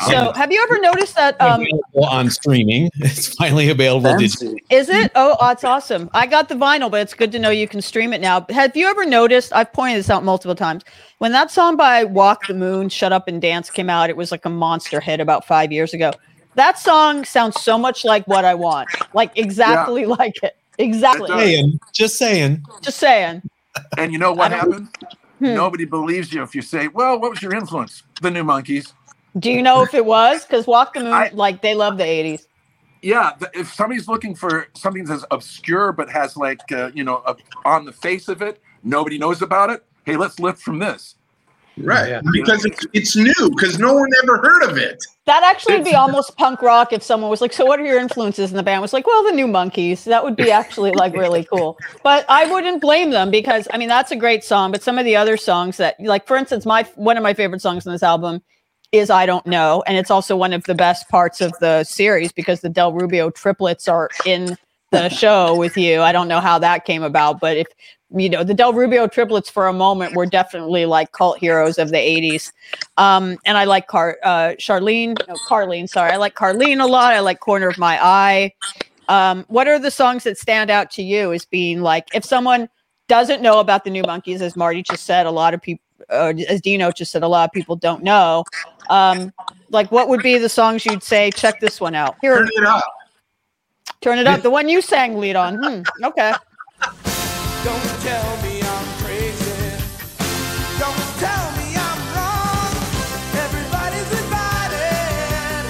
[0.07, 1.39] So, have you ever noticed that?
[1.41, 1.65] Um,
[1.95, 2.89] on streaming.
[2.99, 4.11] It's finally available.
[4.11, 4.57] digitally.
[4.69, 5.11] is it?
[5.15, 6.09] Oh, that's awesome!
[6.13, 8.45] I got the vinyl, but it's good to know you can stream it now.
[8.49, 9.53] Have you ever noticed?
[9.53, 10.83] I've pointed this out multiple times.
[11.19, 14.31] When that song by Walk the Moon, "Shut Up and Dance" came out, it was
[14.31, 16.11] like a monster hit about five years ago.
[16.59, 20.57] That song sounds so much like what I want, like exactly like it.
[20.77, 21.29] Exactly.
[21.29, 22.65] Saying, just saying.
[22.81, 23.43] Just saying.
[23.97, 24.89] and you know what happened?
[25.39, 25.53] Hmm.
[25.55, 28.91] Nobody believes you if you say, "Well, what was your influence?" The New Monkees.
[29.37, 30.43] Do you know if it was?
[30.45, 32.45] Because Walk the Moon, I- like they love the '80s.
[33.01, 37.23] yeah th- if somebody's looking for something that's obscure but has like uh, you know
[37.25, 37.33] a,
[37.63, 41.15] on the face of it nobody knows about it hey let's lift from this
[41.81, 42.09] Right.
[42.09, 42.21] Yeah.
[42.31, 45.03] Because it's, it's new, because no one ever heard of it.
[45.25, 47.99] That actually would be almost punk rock if someone was like, "So, what are your
[47.99, 51.13] influences?" And the band was like, "Well, the New Monkees." That would be actually like
[51.13, 51.77] really cool.
[52.03, 54.71] But I wouldn't blame them because I mean that's a great song.
[54.71, 57.61] But some of the other songs that, like for instance, my one of my favorite
[57.61, 58.41] songs in this album
[58.91, 62.31] is "I Don't Know," and it's also one of the best parts of the series
[62.31, 64.57] because the Del Rubio triplets are in
[64.91, 66.01] the show with you.
[66.01, 67.67] I don't know how that came about, but if
[68.11, 71.89] you know the Del Rubio triplets for a moment were definitely like cult heroes of
[71.89, 72.51] the 80s.
[72.97, 76.11] Um, and I like Car uh Charlene, no, Carlene, sorry.
[76.11, 77.13] I like Carlene a lot.
[77.13, 78.53] I like Corner of My Eye.
[79.07, 82.69] Um, what are the songs that stand out to you as being like if someone
[83.07, 86.33] doesn't know about the new monkees, as Marty just said, a lot of people uh,
[86.47, 88.43] as Dino just said, a lot of people don't know.
[88.89, 89.33] Um,
[89.69, 92.15] like what would be the songs you'd say, check this one out?
[92.21, 92.83] Here, Turn it up.
[94.01, 94.41] turn it up.
[94.41, 95.55] The one you sang lead on.
[95.61, 96.33] Hmm, okay.
[97.65, 99.75] Don't tell me I'm crazy.
[100.79, 102.73] Don't tell me I'm wrong.
[103.35, 105.65] Everybody's invited.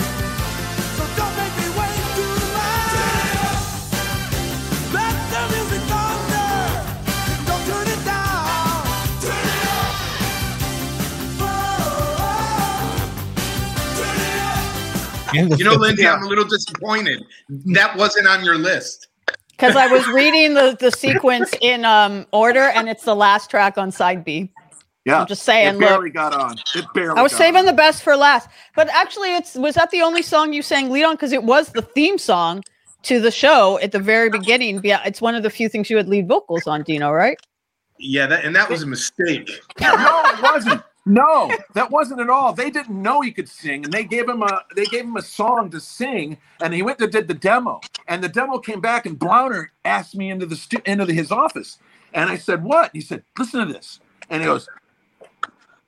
[0.98, 3.58] So don't make me wait too long.
[4.94, 6.54] Let the music thunder.
[7.48, 8.86] Don't turn it down.
[9.22, 9.96] Turn it up.
[13.98, 14.20] Turn
[15.44, 15.60] it up.
[15.60, 17.26] You know, Lyndsey, I'm a little disappointed.
[17.50, 19.09] That wasn't on your list.
[19.60, 23.78] Because I was reading the the sequence in um order, and it's the last track
[23.78, 24.52] on side B.
[25.06, 25.90] yeah I'm just saying, it look.
[25.90, 27.66] barely got on it barely I was got saving on.
[27.66, 31.04] the best for last, but actually, it's was that the only song you sang lead
[31.04, 32.64] on because it was the theme song
[33.04, 34.82] to the show at the very beginning.
[34.84, 37.38] Yeah, it's one of the few things you had lead vocals on, Dino, right?
[37.98, 39.50] Yeah, that, and that was a mistake.
[39.82, 42.54] no it wasn't no that wasn't at all.
[42.54, 45.24] They didn't know he could sing and they gave him a they gave him a
[45.24, 47.86] song to sing and he went to did the demo.
[48.08, 51.32] And the demo came back and Browner asked me into the stu- into the, his
[51.32, 51.80] office.
[52.14, 52.92] And I said what?
[52.94, 54.02] He said listen to this.
[54.30, 54.70] And he goes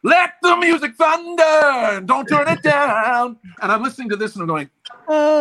[0.04, 3.38] let the music thunder don't turn it down.
[3.62, 4.70] And I'm listening to this and I'm going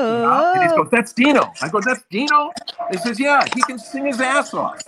[0.08, 1.56] "Yeah." and he Oh, goes that's Dino.
[1.60, 2.56] I go that's Dino?
[2.90, 4.84] He says yeah he can sing his ass off.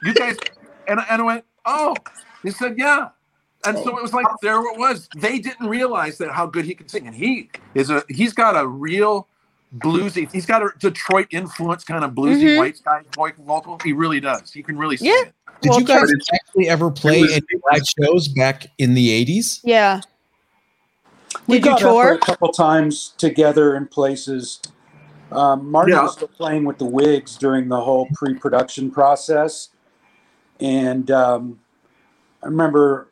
[0.00, 0.38] You guys
[0.86, 2.04] and, and I went oh.
[2.42, 3.10] He said yeah
[3.66, 5.08] and so it was like there it was.
[5.16, 8.56] They didn't realize that how good he could sing, and he is a he's got
[8.56, 9.26] a real
[9.78, 10.30] bluesy.
[10.32, 12.58] He's got a Detroit influence, kind of bluesy Mhm.
[12.58, 13.78] white guy voice vocal.
[13.84, 14.52] He really does.
[14.52, 15.22] He can really sing Yeah.
[15.28, 15.34] it.
[15.60, 19.10] Did Well, you guys Charlie- actually ever play was- any live shows back in the
[19.10, 19.60] 80s?
[19.62, 20.00] yeah.
[21.46, 22.12] We Did got up tour?
[22.14, 24.60] a couple times together in places.
[25.30, 26.02] Um, Marty Yeah.
[26.02, 29.68] was still playing with the Wigs during the whole pre-production process,
[30.58, 31.60] and um,
[32.42, 33.09] I remember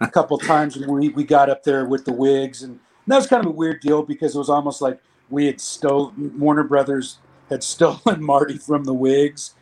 [0.00, 3.26] a couple times when we, we got up there with the Wigs, and that was
[3.26, 7.18] kind of a weird deal because it was almost like we had stolen Warner Brothers
[7.48, 9.54] had stolen Marty from the Wigs.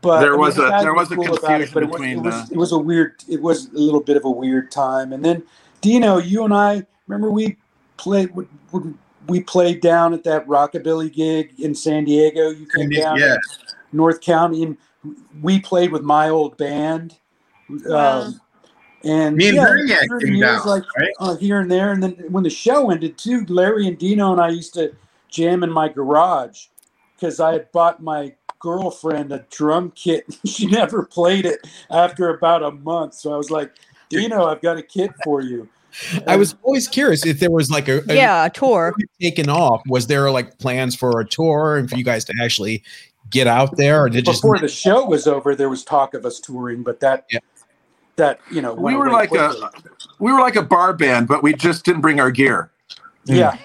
[0.00, 1.86] But There I mean, was a- there were was a about it, confusion but it
[1.88, 4.24] was, between, it was uh, it was a weird it was a little bit of
[4.24, 5.12] a weird time.
[5.12, 5.42] And then
[5.80, 7.56] Dino, you and I remember we
[7.96, 8.30] played
[9.26, 12.50] we played down at that rockabilly gig in San Diego.
[12.50, 13.00] You came Yeah.
[13.02, 13.38] down to
[13.92, 14.76] North County and
[15.42, 17.16] we played with my old band.
[17.68, 18.20] Wow.
[18.22, 18.40] Um,
[19.04, 21.12] and Me and yeah, Brainiac through came years, down, like right?
[21.20, 21.92] uh, here and there.
[21.92, 24.94] And then when the show ended too, Larry and Dino and I used to
[25.28, 26.66] jam in my garage
[27.14, 30.24] because I had bought my girlfriend a drum kit.
[30.44, 33.14] she never played it after about a month.
[33.14, 33.72] So I was like,
[34.08, 35.68] Dino, I've got a kit for you.
[36.26, 38.94] I was always curious if there was like a, a Yeah, a tour.
[39.20, 39.80] taken off.
[39.88, 42.84] Was there like plans for a tour and for you guys to actually
[43.30, 46.14] get out there, or did it just Before the show was over, there was talk
[46.14, 47.40] of us touring, but that Yeah.
[48.18, 49.60] That you know We were like quickly.
[49.62, 49.70] a
[50.18, 52.70] we were like a bar band, but we just didn't bring our gear.
[53.24, 53.56] yeah.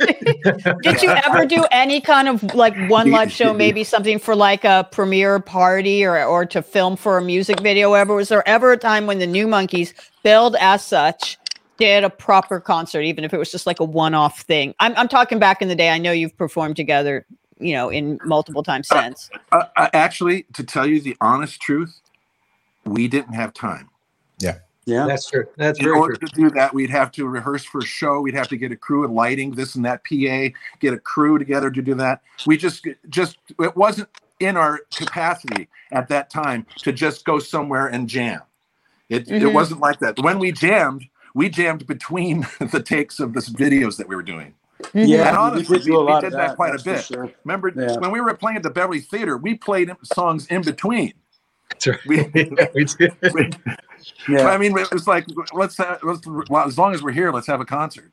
[0.84, 4.64] Did you ever do any kind of like one live show, maybe something for like
[4.64, 7.94] a premiere party or or to film for a music video?
[7.94, 11.38] Ever was there ever a time when the New Monkees, billed as such,
[11.78, 14.76] did a proper concert, even if it was just like a one-off thing?
[14.80, 15.90] I'm I'm talking back in the day.
[15.90, 17.26] I know you've performed together,
[17.58, 19.32] you know, in multiple times since.
[19.52, 22.02] Uh, uh, actually, to tell you the honest truth,
[22.86, 23.90] we didn't have time.
[24.40, 24.58] Yeah.
[24.86, 25.46] Yeah, that's true.
[25.56, 26.28] That's In very order true.
[26.28, 28.20] to do that, we'd have to rehearse for a show.
[28.20, 31.40] We'd have to get a crew and lighting, this and that, PA, get a crew
[31.40, 32.22] together to do that.
[32.46, 34.10] We just, just it wasn't
[34.42, 38.42] in our capacity at that time to just go somewhere and jam.
[39.08, 39.54] It, it Mhm.
[39.54, 40.20] wasn't like that.
[40.20, 44.54] When we jammed, we jammed between the takes of the videos that we were doing.
[44.94, 45.30] Yeah.
[45.30, 47.06] And honestly, did do we- a we did of that quite a bit.
[47.06, 47.32] sure.
[47.46, 47.96] Remember Yeah.
[48.00, 51.14] when we were playing at the Beverly Theater, we played songs in between.
[51.70, 52.00] That's right.
[52.06, 52.18] We,
[52.76, 53.12] we did.
[53.34, 53.50] we-
[54.28, 54.48] Yeah.
[54.48, 57.48] I mean, it was like let's, have, let's well, as long as we're here, let's
[57.48, 58.12] have a concert.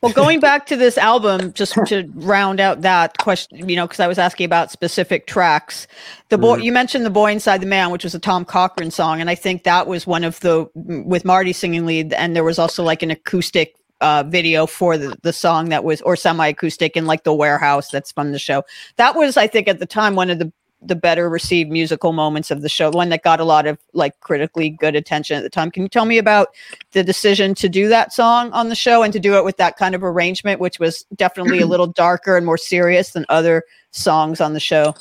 [0.00, 4.00] Well, going back to this album, just to round out that question, you know, because
[4.00, 5.86] I was asking about specific tracks.
[6.28, 6.64] The boy Mhm.
[6.64, 9.36] you mentioned, "The Boy Inside the Man," which was a Tom Cochrane song, and I
[9.36, 13.02] think that was one of the with Marty singing lead, and there was also like
[13.04, 17.22] an acoustic uh, video for the the song that was or semi acoustic in like
[17.22, 18.64] the warehouse that's from the show.
[18.96, 20.52] That was, I think, at the time one of the
[20.84, 24.18] the better received musical moments of the show, one that got a lot of like
[24.20, 25.70] critically good attention at the time.
[25.70, 26.48] Can you tell me about
[26.92, 29.76] the decision to do that song on the show and to do it with that
[29.76, 34.40] kind of arrangement, which was definitely a little darker and more serious than other songs
[34.40, 34.94] on the show?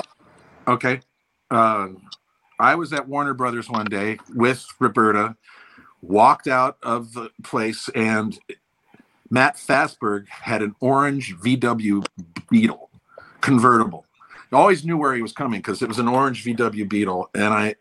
[0.67, 1.01] Okay.
[1.49, 1.89] Uh,
[2.59, 5.35] I was at Warner Brothers one day with Roberta,
[6.01, 8.37] walked out of the place, and
[9.31, 12.05] Matt Fassberg had an orange VW
[12.49, 12.89] Beetle
[13.41, 14.05] convertible.
[14.53, 17.29] Always knew where he was coming because it was an orange VW Beetle.
[17.35, 17.75] And I,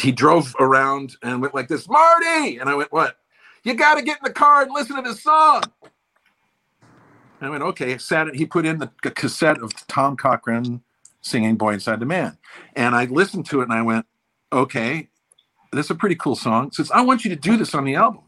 [0.00, 2.58] he drove around and went like this, Marty.
[2.58, 3.16] And I went, What?
[3.64, 5.62] You got to get in the car and listen to this song.
[7.40, 7.98] And I went, Okay.
[7.98, 8.34] Sat.
[8.34, 10.82] He put in the cassette of Tom Cochrane
[11.22, 12.38] singing Boy Inside the Man.
[12.76, 14.06] And I listened to it and I went,
[14.52, 15.08] okay,
[15.72, 16.72] this is a pretty cool song.
[16.72, 18.22] Says, I want you to do this on the album.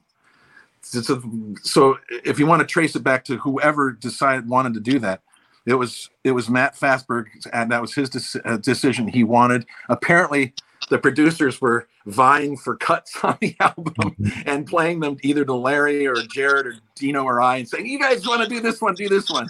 [1.10, 1.22] A-
[1.62, 5.22] so if you want to trace it back to whoever decided wanted to do that,
[5.66, 9.08] it was it was Matt Fassberg, and that was his dec- uh, decision.
[9.08, 10.54] He wanted apparently
[10.90, 16.06] the producers were vying for cuts on the album and playing them either to Larry
[16.06, 18.94] or Jared or Dino or I and saying, "You guys want to do this one?
[18.94, 19.48] Do this one."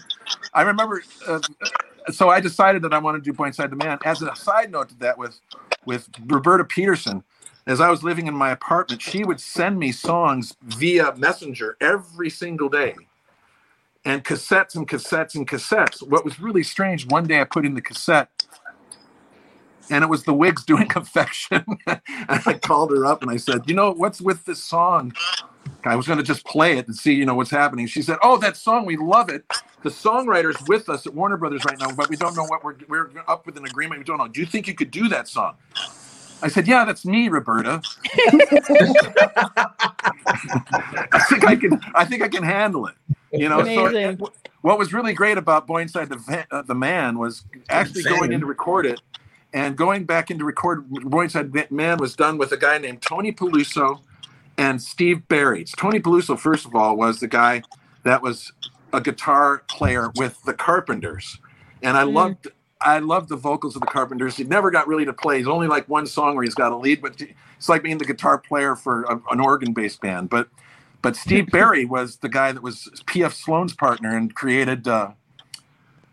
[0.54, 1.40] I remember uh,
[2.10, 3.98] so I decided that I wanted to do Boy Inside the Man.
[4.04, 5.40] As a side note to that, with
[5.84, 7.22] with Roberta Peterson,
[7.66, 12.30] as I was living in my apartment, she would send me songs via Messenger every
[12.30, 12.94] single day,
[14.04, 16.06] and cassettes and cassettes and cassettes.
[16.06, 18.46] What was really strange, one day I put in the cassette,
[19.90, 21.64] and it was the Wigs doing Affection.
[21.86, 22.00] and
[22.46, 25.12] I called her up and I said, "You know what's with this song?"
[25.84, 27.86] I was going to just play it and see, you know, what's happening.
[27.86, 29.44] She said, "Oh, that song, we love it.
[29.82, 32.76] The songwriter's with us at Warner Brothers right now, but we don't know what we're
[32.88, 34.00] we're up with an agreement.
[34.00, 34.28] We don't know.
[34.28, 35.56] Do you think you could do that song?"
[36.42, 37.82] I said, "Yeah, that's me, Roberta.
[41.12, 41.80] I think I can.
[41.94, 42.94] I think I can handle it.
[43.32, 44.18] You know." So Amazing.
[44.20, 44.20] it-
[44.62, 48.32] what was really great about Boy Inside the Va- uh, the Man was actually going
[48.32, 49.00] in to record it,
[49.52, 53.02] and going back into record Boy Inside the Man was done with a guy named
[53.02, 54.00] Tony Peluso
[54.56, 55.64] and Steve Barri.
[55.76, 57.62] Tony Peluso, first of all, was the guy
[58.04, 58.52] that was
[58.92, 61.38] a guitar player with the Carpenters,
[61.82, 62.12] and I Mm.
[62.14, 62.48] loved
[62.84, 64.36] I loved the vocals of the Carpenters.
[64.36, 65.38] He never got really to play.
[65.38, 68.04] He's only like one song where he's got a lead, but it's like being the
[68.04, 70.28] guitar player for a, an organ-based band.
[70.30, 70.48] But
[71.02, 73.34] but Steve Barri was the guy that was P.F.
[73.34, 75.12] Sloan's partner and created uh,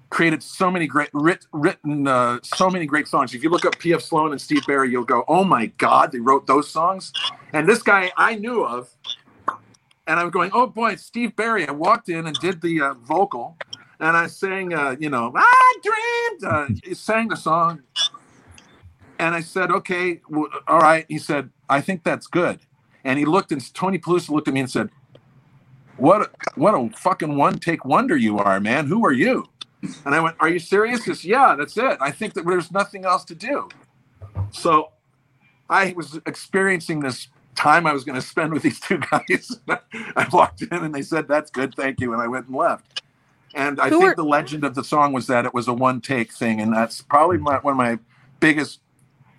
[0.09, 3.33] created so many great writ, written uh, so many great songs.
[3.35, 4.01] If you look up P.F.
[4.01, 7.13] Sloan and Steve Barri, you'll go, "Oh my God, they wrote those songs."
[7.53, 8.89] And this guy I knew of,
[10.07, 13.59] and I'm going, "Oh boy, Steve Barri." I walked in and did the uh, vocal,
[13.99, 17.81] and I sang, uh, you know, "I dreamed." Uh, he sang the song,
[19.19, 21.05] And I said, okay, w- all right.
[21.07, 22.59] He said, I think that's good.
[23.09, 24.89] And he looked and Tony Peluso looked at me and said,
[25.97, 26.29] what, a-
[26.59, 28.85] what a fucking one take wonder you are, man.
[28.85, 29.49] Who are you?
[30.05, 31.03] And I went, are you serious?
[31.03, 31.97] He says, yeah, that's it.
[31.99, 33.67] I think that there's nothing else to do.
[34.51, 34.89] So
[35.71, 39.57] I was experiencing this time I was going to spend with these two guys.
[40.15, 41.73] I walked in and they said, that's good.
[41.73, 42.13] Thank you.
[42.13, 43.01] And I went and left.
[43.55, 45.73] And I Who think are- the legend of the song was that it was a
[45.73, 46.61] one take thing.
[46.61, 47.97] And that's probably my, one of my
[48.39, 48.81] biggest,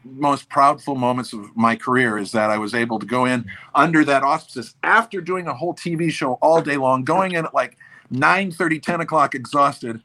[0.05, 3.45] most proudful moments of my career is that I was able to go in
[3.75, 7.55] under that auspices after doing a whole TV show all day long, going in at
[7.55, 7.77] like
[8.11, 10.01] 9 30, 10 o'clock exhausted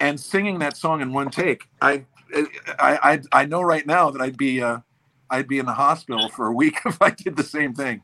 [0.00, 1.64] and singing that song in one take.
[1.80, 2.04] I,
[2.78, 4.78] I, I, I know right now that I'd be, uh,
[5.30, 8.02] I'd be in the hospital for a week if I did the same thing.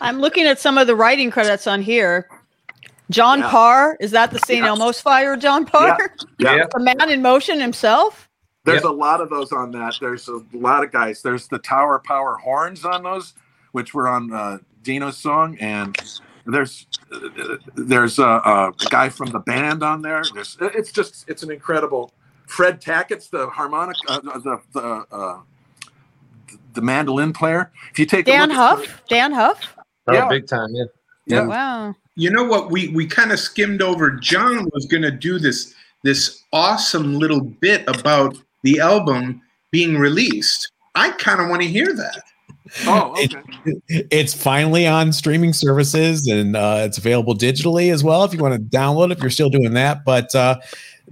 [0.00, 2.28] I'm looking at some of the writing credits on here.
[3.10, 3.50] John Yeah.
[3.50, 4.60] Parr, is that the St.
[4.60, 4.68] Yeah.
[4.68, 5.98] Elmo's Fire, John Parr?
[6.38, 6.64] Yeah.
[6.72, 8.28] The man in motion himself?
[8.64, 9.96] There's a lot of those on that.
[10.00, 11.20] There's a lot of guys.
[11.22, 13.34] There's the Tower Power horns on those,
[13.72, 15.96] which were on uh, Dino's song, and
[16.46, 20.22] there's uh, there's a, a guy from the band on there.
[20.32, 22.12] There's it's just it's an incredible.
[22.46, 25.40] Fred Tackett's the harmonic, uh, the the uh,
[26.74, 27.72] the mandolin player.
[27.90, 29.02] If you take a Dan look at- Huff?
[29.08, 29.76] Dann Huff?
[30.06, 30.28] Oh, Yeah.
[30.28, 30.68] big time.
[30.72, 30.84] Yeah.
[31.26, 31.46] Yeah.
[31.46, 31.94] Wow.
[32.14, 32.70] You know what?
[32.70, 34.10] We we kind of skimmed over.
[34.10, 40.70] John was going to do this this awesome little bit about the album being released.
[40.94, 42.22] I kind of want to hear that.
[42.86, 43.42] Oh, okay.
[43.88, 48.54] It's finally on streaming services and uh, it's available digitally as well if you want
[48.54, 50.04] to download if you're still doing that.
[50.04, 50.58] But uh,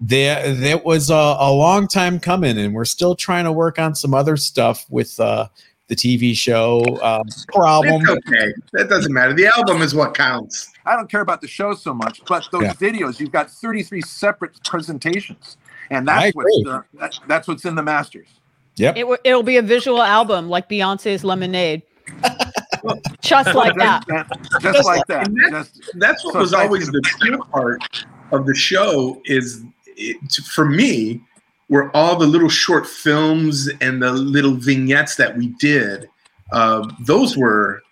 [0.01, 3.95] there, that was a, a long time coming, and we're still trying to work on
[3.95, 5.49] some other stuff with uh,
[5.89, 8.03] the TV show uh, problem.
[8.03, 8.53] It's okay.
[8.73, 9.35] That doesn't matter.
[9.35, 10.73] The album is what counts.
[10.87, 12.73] I don't care about the show so much, but those Yeah.
[12.75, 15.59] videos, you've got 33 separate presentations,
[15.91, 18.29] and that's what's the, that, that's what's in the masters.
[18.77, 18.97] Yep.
[18.97, 21.83] It, w- it'll be a visual album like Beyonce's Lemonade.
[23.21, 24.05] Just like that.
[24.61, 25.27] Just like that.
[25.27, 27.83] That- Just, That's what So was always the cool part
[28.33, 31.21] of the show is it, for me
[31.69, 36.09] were all the little short films and the little vignettes that we did.
[36.53, 37.83] Uh, those were,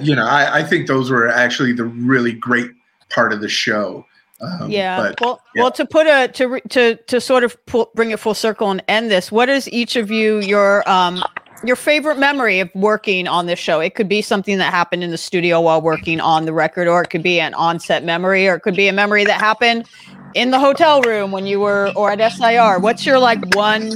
[0.00, 2.70] you know, I, I think those were actually the really great
[3.10, 4.06] part of the show.
[4.40, 4.96] Um, yeah.
[4.96, 5.62] but well, yeah.
[5.62, 8.82] well, to put a to to to sort of pull, bring it full circle and
[8.88, 9.30] end this.
[9.30, 11.22] What is each of you your um
[11.62, 13.80] your favorite memory of working on this show?
[13.80, 17.02] It could be something that happened in the studio while working on the record, or
[17.02, 19.86] it could be an on-set memory, or it could be a memory that happened
[20.34, 22.78] in the hotel room when you were or at SIR.
[22.78, 23.90] What's your like one?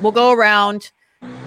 [0.00, 0.90] We'll go around.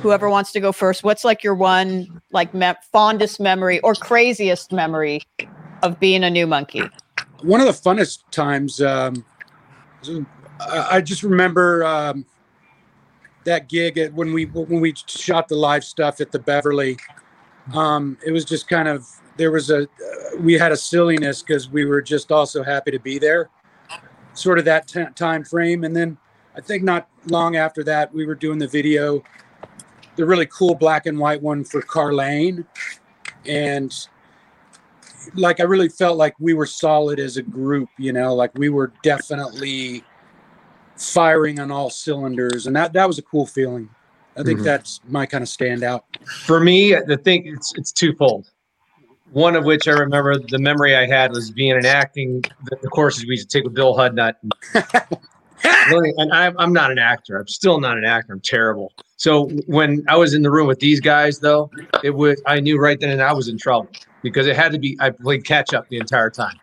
[0.01, 1.03] Whoever wants to go first.
[1.03, 5.21] What's like your one like me- fondest memory or craziest memory
[5.83, 6.89] of being a new monkee?
[7.41, 9.25] One of the funnest times um,
[10.59, 12.25] I just remember um,
[13.45, 16.97] that gig at, when we when we shot the live stuff at the Beverly.
[17.73, 19.85] Um, it was just kind of there was a uh,
[20.39, 23.49] we had a silliness because we were just also happy to be there,
[24.33, 25.83] sort of that t- time frame.
[25.83, 26.17] And then
[26.55, 29.23] I think not long after that we were doing the video,
[30.15, 32.65] the really cool black and white one for Carlene,
[33.45, 34.07] and
[35.35, 38.69] like I really felt like we were solid as a group, you know, like we
[38.69, 40.03] were definitely
[40.97, 43.89] firing on all cylinders, and that that was a cool feeling.
[44.37, 44.63] I think Mhm.
[44.63, 46.01] that's my kind of standout.
[46.45, 48.49] For me, the thing it's it's twofold.
[49.31, 52.87] One of which I remember the memory I had was being in acting the, the
[52.89, 54.33] courses we used to take with Bill Hudnut.
[55.89, 57.37] Really, and I'm, I'm not an actor.
[57.37, 58.31] I'm still not an actor.
[58.31, 58.93] I'm terrible.
[59.17, 61.69] So when I was in the room with these guys, though,
[62.01, 63.89] it was I knew right then and I was in trouble
[64.21, 64.97] because it had to be.
[64.99, 66.55] I played catch up the entire time.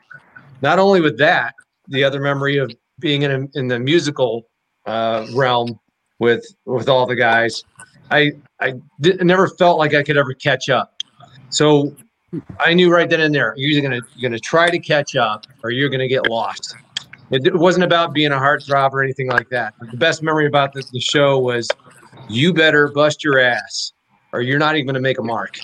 [0.62, 1.54] Not only with that,
[1.88, 4.48] the other memory of being in a, in the musical
[4.86, 5.78] uh, realm
[6.18, 7.62] with with all the guys,
[8.10, 11.02] I I di- never felt like I could ever catch up.
[11.50, 11.94] So
[12.60, 15.70] I knew right then and there, you're gonna you're gonna try to catch up or
[15.70, 16.74] you're gonna get lost.
[17.30, 19.74] It, it wasn't about being a heartthrob or anything like that.
[19.90, 21.68] The best memory about the, the show was
[22.28, 23.92] you better bust your ass
[24.32, 25.58] or you're not even gonna make a mark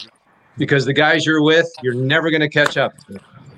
[0.58, 2.94] because the guys you're with, you're never gonna catch up.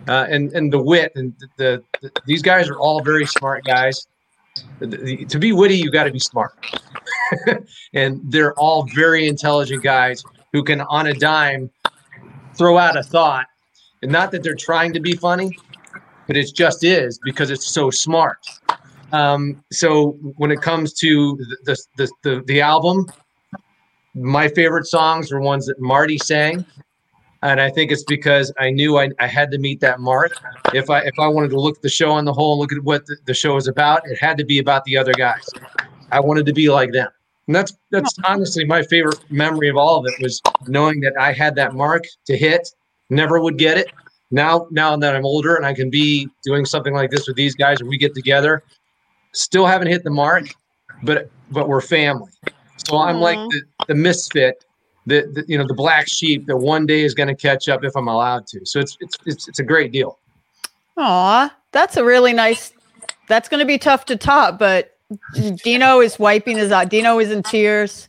[0.07, 4.07] Uh, and and the wit and the, the, these guys are all very smart guys.
[4.79, 6.53] The- the- to be witty, you got to be smart
[7.95, 10.23] and they're all very intelligent guys
[10.53, 11.71] who can on a dime
[12.57, 13.47] throw out a thought
[14.03, 15.51] and not that they're trying to be funny
[16.29, 18.39] but it just is because it's so smart
[19.13, 23.07] um, so when it comes to the, the, the, the album
[24.15, 26.65] my favorite songs were ones that marty sang
[27.45, 30.33] and i think it's because i knew i, I had to meet that mark
[30.75, 32.73] if i if i wanted to look at the show on the whole and look
[32.73, 35.49] at what the, the show is about it had to be about the other guys
[36.11, 37.09] i wanted to be like them
[37.47, 41.33] And that's that's honestly my favorite memory of all of it was knowing that I
[41.33, 42.71] had that mark to hit,
[43.11, 43.89] never would get it.
[44.31, 47.55] Now, now that I'm older and I can be doing something like this with these
[47.55, 48.63] guys, or we get together,
[49.33, 50.47] still haven't hit the mark,
[51.03, 52.31] but but we're family.
[52.89, 53.49] So I'm like mm-hmm.
[53.49, 54.65] the, the misfit,
[55.07, 57.85] the, the you know the black sheep that one day is going to catch up
[57.85, 58.65] if I'm allowed to.
[58.65, 60.19] So it's it's it's, it's a great deal.
[60.97, 62.73] Aw, that's a really nice.
[63.29, 64.97] That's going to be tough to top, but
[65.63, 66.85] Dino is wiping his eye.
[66.85, 68.09] Dino is in tears.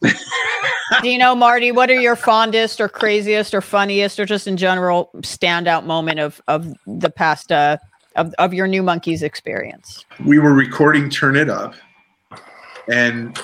[1.01, 5.85] Dino, Marty, what are your fondest or craziest or funniest or just in general standout
[5.85, 7.77] moment of of the past uh
[8.15, 10.05] of, of your new monkees experience?
[10.25, 11.73] we were recording Turn It Up,
[12.87, 13.37] and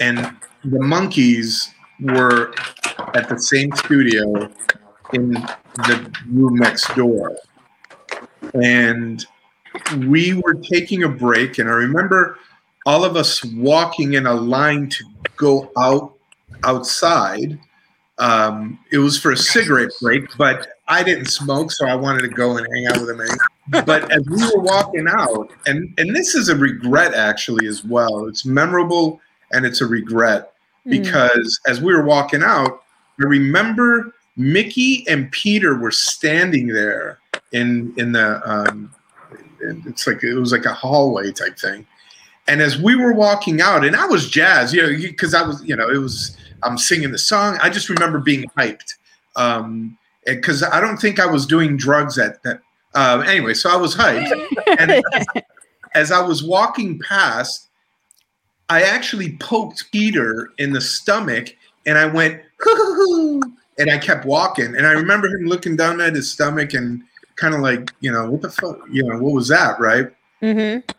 [0.00, 0.18] and
[0.64, 1.68] the monkees
[2.02, 2.54] were
[3.14, 4.50] at the same studio
[5.12, 7.36] in the room next door,
[8.54, 9.24] and
[10.06, 12.38] we were taking a break, and I remember
[12.86, 15.04] all of us walking in a line to
[15.36, 16.14] go out
[16.64, 17.58] outside.
[18.18, 22.28] Um, it was for a cigarette break, but I didn't smoke, so I wanted to
[22.28, 23.84] go and hang out with him.
[23.86, 28.26] but as we were walking out, and and this is a regret actually as well.
[28.26, 29.20] It's memorable
[29.52, 30.51] and it's a regret
[30.86, 32.82] because as we were walking out,
[33.20, 37.18] I remember Mickey and Peter were standing there
[37.52, 38.94] in in the um,
[39.60, 41.86] it's like it was like a hallway type thing.
[42.48, 45.62] And as we were walking out, and I was jazz, you know, because I was,
[45.62, 47.58] you know, it was I'm singing the song.
[47.62, 48.94] I just remember being hyped.
[49.36, 52.60] Um, because I don't think I was doing drugs at that.
[52.94, 54.30] Um, anyway, so I was hyped,
[54.78, 55.02] and
[55.94, 57.68] as I was walking past,
[58.72, 61.54] I actually poked Peter in the stomach,
[61.84, 63.42] and I went, "Hoo-hoo-hoo,"
[63.78, 64.74] and I kept walking.
[64.74, 67.02] And I remember him looking down at his stomach and
[67.36, 70.10] kind of like, you know, what the fuck, you know, what was that, right?
[70.40, 70.90] Mm-hmm.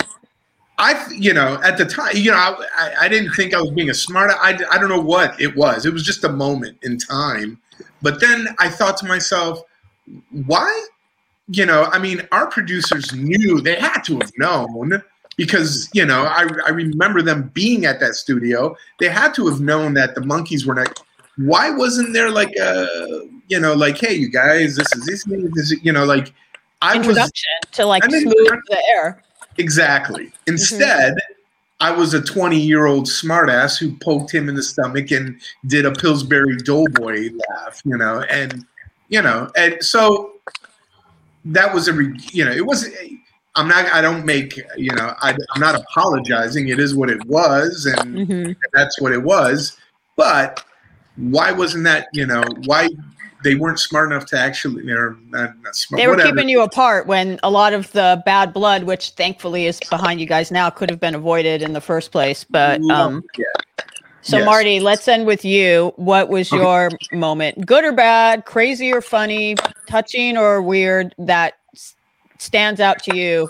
[0.78, 3.72] I, you know, at the time, you know, I, I, I didn't think I was
[3.72, 4.30] being a smart.
[4.40, 5.88] I, I don't know what it was.
[5.88, 7.60] It was just a moment in time.
[8.04, 9.64] But then I thought to myself,
[10.46, 10.88] why?
[11.48, 15.02] You know, I mean, our producers knew they had to have known
[15.38, 18.76] because, you know, I, I remember them being at that studio.
[19.00, 21.02] They had to have known that the Monkees were not.
[21.38, 25.72] Why wasn't there like a, you know, like, hey, you guys, this is this, this
[25.72, 26.34] is, you know, like,
[26.82, 29.24] I was Introduction to like I mean, smooth the air.
[29.58, 30.26] Exactly.
[30.26, 30.52] Mm-hmm.
[30.52, 31.16] Instead,
[31.80, 35.86] I was a 20 year old smartass who poked him in the stomach and did
[35.86, 38.66] a Pillsbury Doughboy laugh, you know, and,
[39.10, 40.34] you know, and so
[41.46, 42.88] that was a, re- you know, it was,
[43.56, 46.70] I'm not, I don't make, you know, I, I'm not apologizing.
[46.70, 47.86] It is what it was.
[47.86, 48.56] And Mhm.
[48.74, 49.78] that's what it was.
[50.16, 50.64] But
[51.18, 52.90] why wasn't that, you know, why
[53.44, 56.32] they weren't smart enough to actually, or not, not smart, They were whatever.
[56.32, 60.26] keeping you apart when a lot of the bad blood, which thankfully is behind you
[60.26, 62.44] guys now, could have been avoided in the first place.
[62.50, 63.46] But um, yeah.
[64.22, 64.46] so Yes.
[64.46, 65.94] Marty, let's end with you.
[65.98, 69.56] What was your moment, good or bad, crazy or funny,
[69.88, 71.56] touching or weird, that
[72.40, 73.48] stands out to you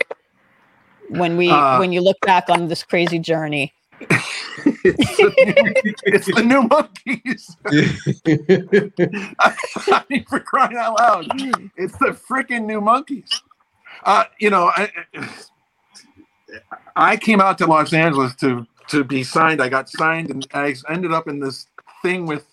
[1.09, 3.73] when we Uh, when you look back on this crazy journey?
[3.99, 7.55] it's, the, it's the new Monkees.
[9.91, 11.27] I mean, for crying out loud,
[11.77, 13.29] it's the freaking new Monkees.
[14.03, 14.91] Uh, you know, I,
[16.95, 19.61] I came out to Los Angeles to to be signed.
[19.61, 21.67] I got signed, and I ended up in this
[22.01, 22.45] thing with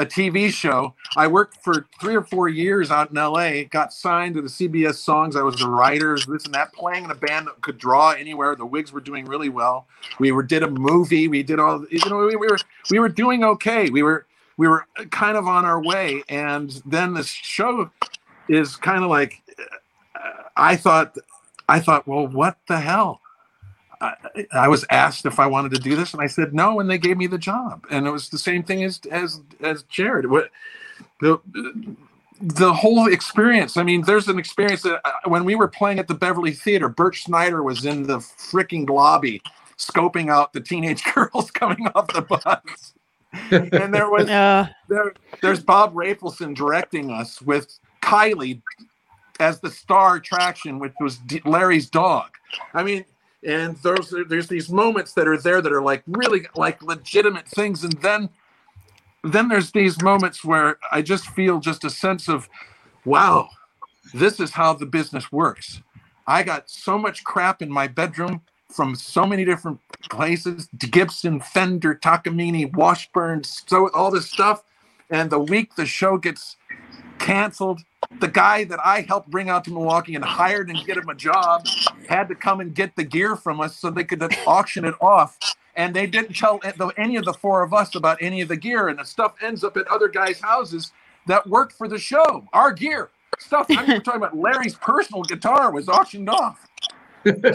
[0.00, 0.94] a TV show.
[1.14, 3.64] I worked for three or four years out in LA.
[3.64, 5.36] Got signed to the CBS Songs.
[5.36, 8.56] I was a writer, this and that, playing in a band that could draw anywhere.
[8.56, 9.86] The Wigs were doing really well.
[10.18, 11.28] We were did a movie.
[11.28, 11.84] We did all.
[11.90, 12.58] You know, we, we were
[12.90, 13.90] we were doing okay.
[13.90, 14.24] We were
[14.56, 17.90] we were kind of on our way, and then this show
[18.48, 19.42] is kind of like.
[20.14, 21.16] uh, I thought,
[21.68, 23.20] I thought, well, what the hell?
[24.00, 26.88] I, I was asked if I wanted to do this, and I said no, and
[26.88, 27.86] they gave me the job.
[27.90, 30.30] And it was the same thing as as as Jared.
[30.30, 30.50] What
[31.20, 31.38] the
[32.40, 33.76] the whole experience.
[33.76, 36.88] I mean, there's an experience that uh, when we were playing at the Beverly Theater,
[36.88, 39.42] Bert Schneider was in the freaking lobby,
[39.76, 42.94] scoping out the teenage girls coming off the bus.
[43.50, 48.62] and there was Uh, there, there's Bob Rafelson directing us with Kylie
[49.38, 52.30] as the star attraction, which was D- Larry's dog.
[52.74, 53.04] I mean,
[53.42, 57.84] and there's there's these moments that are there that are like really like legitimate things,
[57.84, 58.28] and then
[59.22, 62.48] then there's these moments where I just feel just a sense of,
[63.04, 63.48] wow,
[64.14, 65.82] this is how the business works.
[66.26, 69.80] I got so much crap in my bedroom from so many different
[70.10, 74.62] places Gibson, Fender, Takamine, Washburn, so all this stuff.
[75.10, 76.56] And the week the show gets
[77.18, 77.80] canceled,
[78.20, 81.14] the guy that I helped bring out to Milwaukee and hired and get him a
[81.14, 81.66] job
[82.08, 85.38] had to come and get the gear from us so they could auction it off.
[85.76, 86.60] and they didn't tell
[86.98, 89.64] any of the four of us about any of the gear, and the stuff ends
[89.64, 90.92] up at other guys' houses
[91.26, 92.44] that worked for the show.
[92.52, 93.66] Our gear stuff.
[93.70, 96.66] I'm talking about Larry's personal guitar was auctioned off.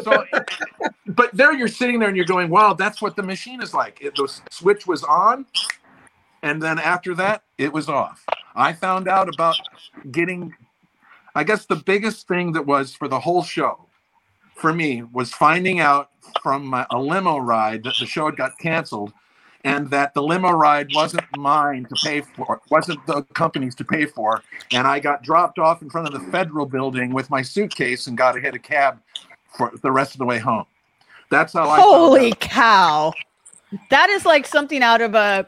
[0.04, 0.24] So,
[1.08, 4.00] but there you're sitting there and you're going, "Wow, that's what the machine is like."
[4.02, 5.46] It, the switch was on,
[6.44, 8.24] and then after that, it was off.
[8.56, 9.56] I found out about
[10.12, 10.54] getting.
[11.36, 13.88] I guess the biggest thing that was for the whole show,
[14.56, 16.10] for me, was finding out
[16.42, 19.14] from my, a limo ride that the show had got canceled,
[19.64, 24.06] and that the limo ride wasn't mine to pay for, wasn't the company's to pay
[24.06, 24.42] for,
[24.72, 28.18] and I got dropped off in front of the federal building with my suitcase and
[28.18, 29.00] got to hit a cab
[29.58, 30.66] for the rest of the way home.
[31.32, 31.80] That's how I.
[31.80, 33.14] Holy cow.
[33.90, 35.48] That is like something out of a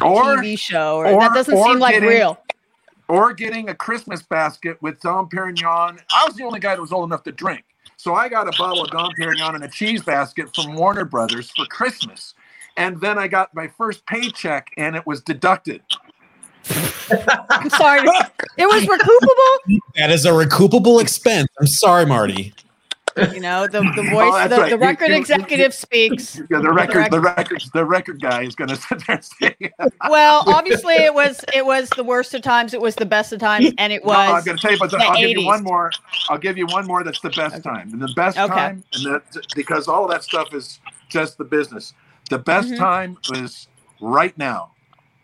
[0.00, 0.98] Or TV show.
[0.98, 2.38] Or, or- that doesn't or seem like getting- real.
[3.08, 5.98] or getting a Christmas basket with Dom Perignon.
[6.12, 7.64] I was the only guy that was old enough to drink.
[8.04, 11.50] So I got a bottle of Dom Perignon and a cheese basket from Warner Brothers
[11.56, 12.34] for Christmas.
[12.76, 15.80] And then I got my first paycheck and it was deducted.
[16.68, 18.06] I'm sorry.
[18.58, 18.82] it was
[19.68, 19.80] recoupable.
[19.96, 21.48] That is a recoupable expense.
[21.58, 22.52] I'm sorry, Marty.
[23.16, 24.70] You know, the, the voice, that's the, right.
[24.70, 26.36] the You- record you- you- executive speaks.
[26.50, 29.56] Yeah, the record, the record, the record guy is going to sit there and say,
[30.10, 32.74] Well, obviously, it was it was the worst of times.
[32.74, 34.90] It was the best of times, and it No, I'm going to tell you, but
[34.90, 35.90] the I'll give you one more.
[36.28, 37.04] I'll give you one more.
[37.04, 38.52] That's the best time, and the best Okay.
[38.54, 39.22] time, and that
[39.54, 41.94] because all of that stuff is just the business.
[42.30, 42.78] The best Mhm.
[42.78, 43.68] time is
[44.00, 44.72] right now,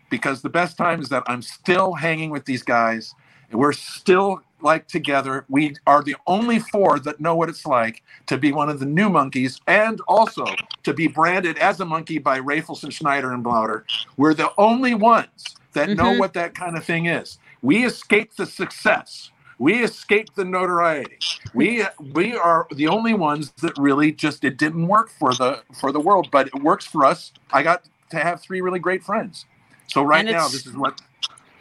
[0.09, 3.15] because the best time is that I'm still hanging with these guys,
[3.53, 5.45] we're still like together.
[5.49, 8.87] We are the only four that know what it's like to be one of the
[8.87, 13.83] new Monkees, and also to be branded as a Monkee by Rafelson, Schneider, and Blauner.
[14.17, 16.17] We're the only ones that know Mhm.
[16.19, 17.39] what that kind of thing is.
[17.61, 19.31] We escaped the success.
[19.59, 21.19] We escaped the notoriety.
[21.53, 25.91] We we are the only ones that really just it didn't work for the for
[25.91, 27.33] the world, but it works for us.
[27.51, 29.45] I got to have three really great friends.
[29.87, 31.01] So right now, this is what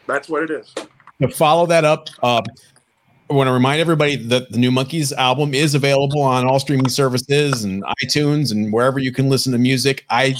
[0.06, 0.74] that's what it is.
[1.20, 2.44] To follow that up, um,
[3.30, 6.88] I want to remind everybody that the New Monkees album is available on all streaming
[6.88, 10.04] services and iTunes and wherever you can listen to music.
[10.10, 10.34] I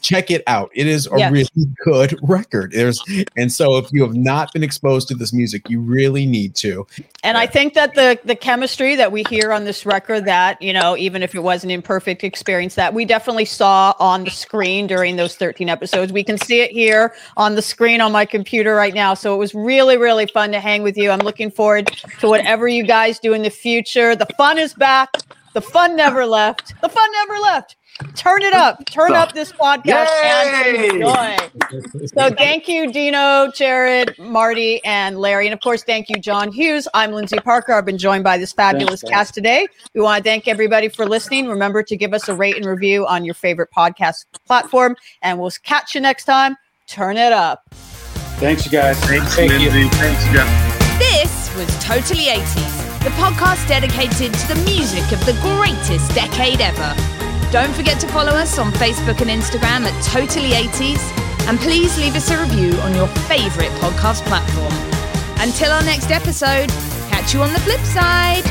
[0.00, 0.70] check it out.
[0.74, 1.30] It is a Yes.
[1.30, 2.72] really good record.
[2.72, 3.00] There's
[3.36, 6.84] and so if you have not been exposed to this music, you really need to.
[7.22, 10.72] And I think that the the chemistry that we hear on this record, that you
[10.72, 14.88] know, even if it was an imperfect experience, that we definitely saw on the screen
[14.88, 16.12] during those 13 episodes.
[16.12, 19.14] We can see it here on the screen on my computer right now.
[19.14, 21.10] So it was really, really fun to hang with you.
[21.10, 21.86] I'm looking forward
[22.20, 24.16] to whatever you guys do in the future.
[24.16, 25.10] The fun is back.
[25.54, 26.74] The fun never left.
[26.82, 27.76] The fun never left.
[28.14, 28.84] Turn it up.
[28.86, 32.06] Turn up this podcast and enjoy.
[32.08, 35.46] So thank you, Dino, Jared, Marty, and Larry.
[35.46, 36.86] And of course, thank you, John Hughes.
[36.92, 37.72] I'm Lyndsey Parker.
[37.72, 39.66] I've been joined by this fabulous Thanks, cast today.
[39.94, 41.48] We want to thank everybody for listening.
[41.48, 44.94] Remember to give us a rate and review on your favorite podcast platform.
[45.22, 46.56] And we'll catch you next time.
[46.86, 47.64] Turn it up.
[48.36, 49.00] Thanks, you guys.
[49.06, 49.70] Thanks, Thank you.
[49.70, 49.90] Lyndsey.
[49.92, 50.98] Thanks, Jeff.
[50.98, 56.94] This was Totally 80s, the podcast dedicated to the music of the greatest decade ever.
[57.50, 61.00] Don't forget to follow us on Facebook and Instagram at Totally 80s,
[61.48, 64.72] and please leave us a review on your favorite podcast platform.
[65.40, 66.68] Until our next episode,
[67.08, 68.44] catch you on the flip side.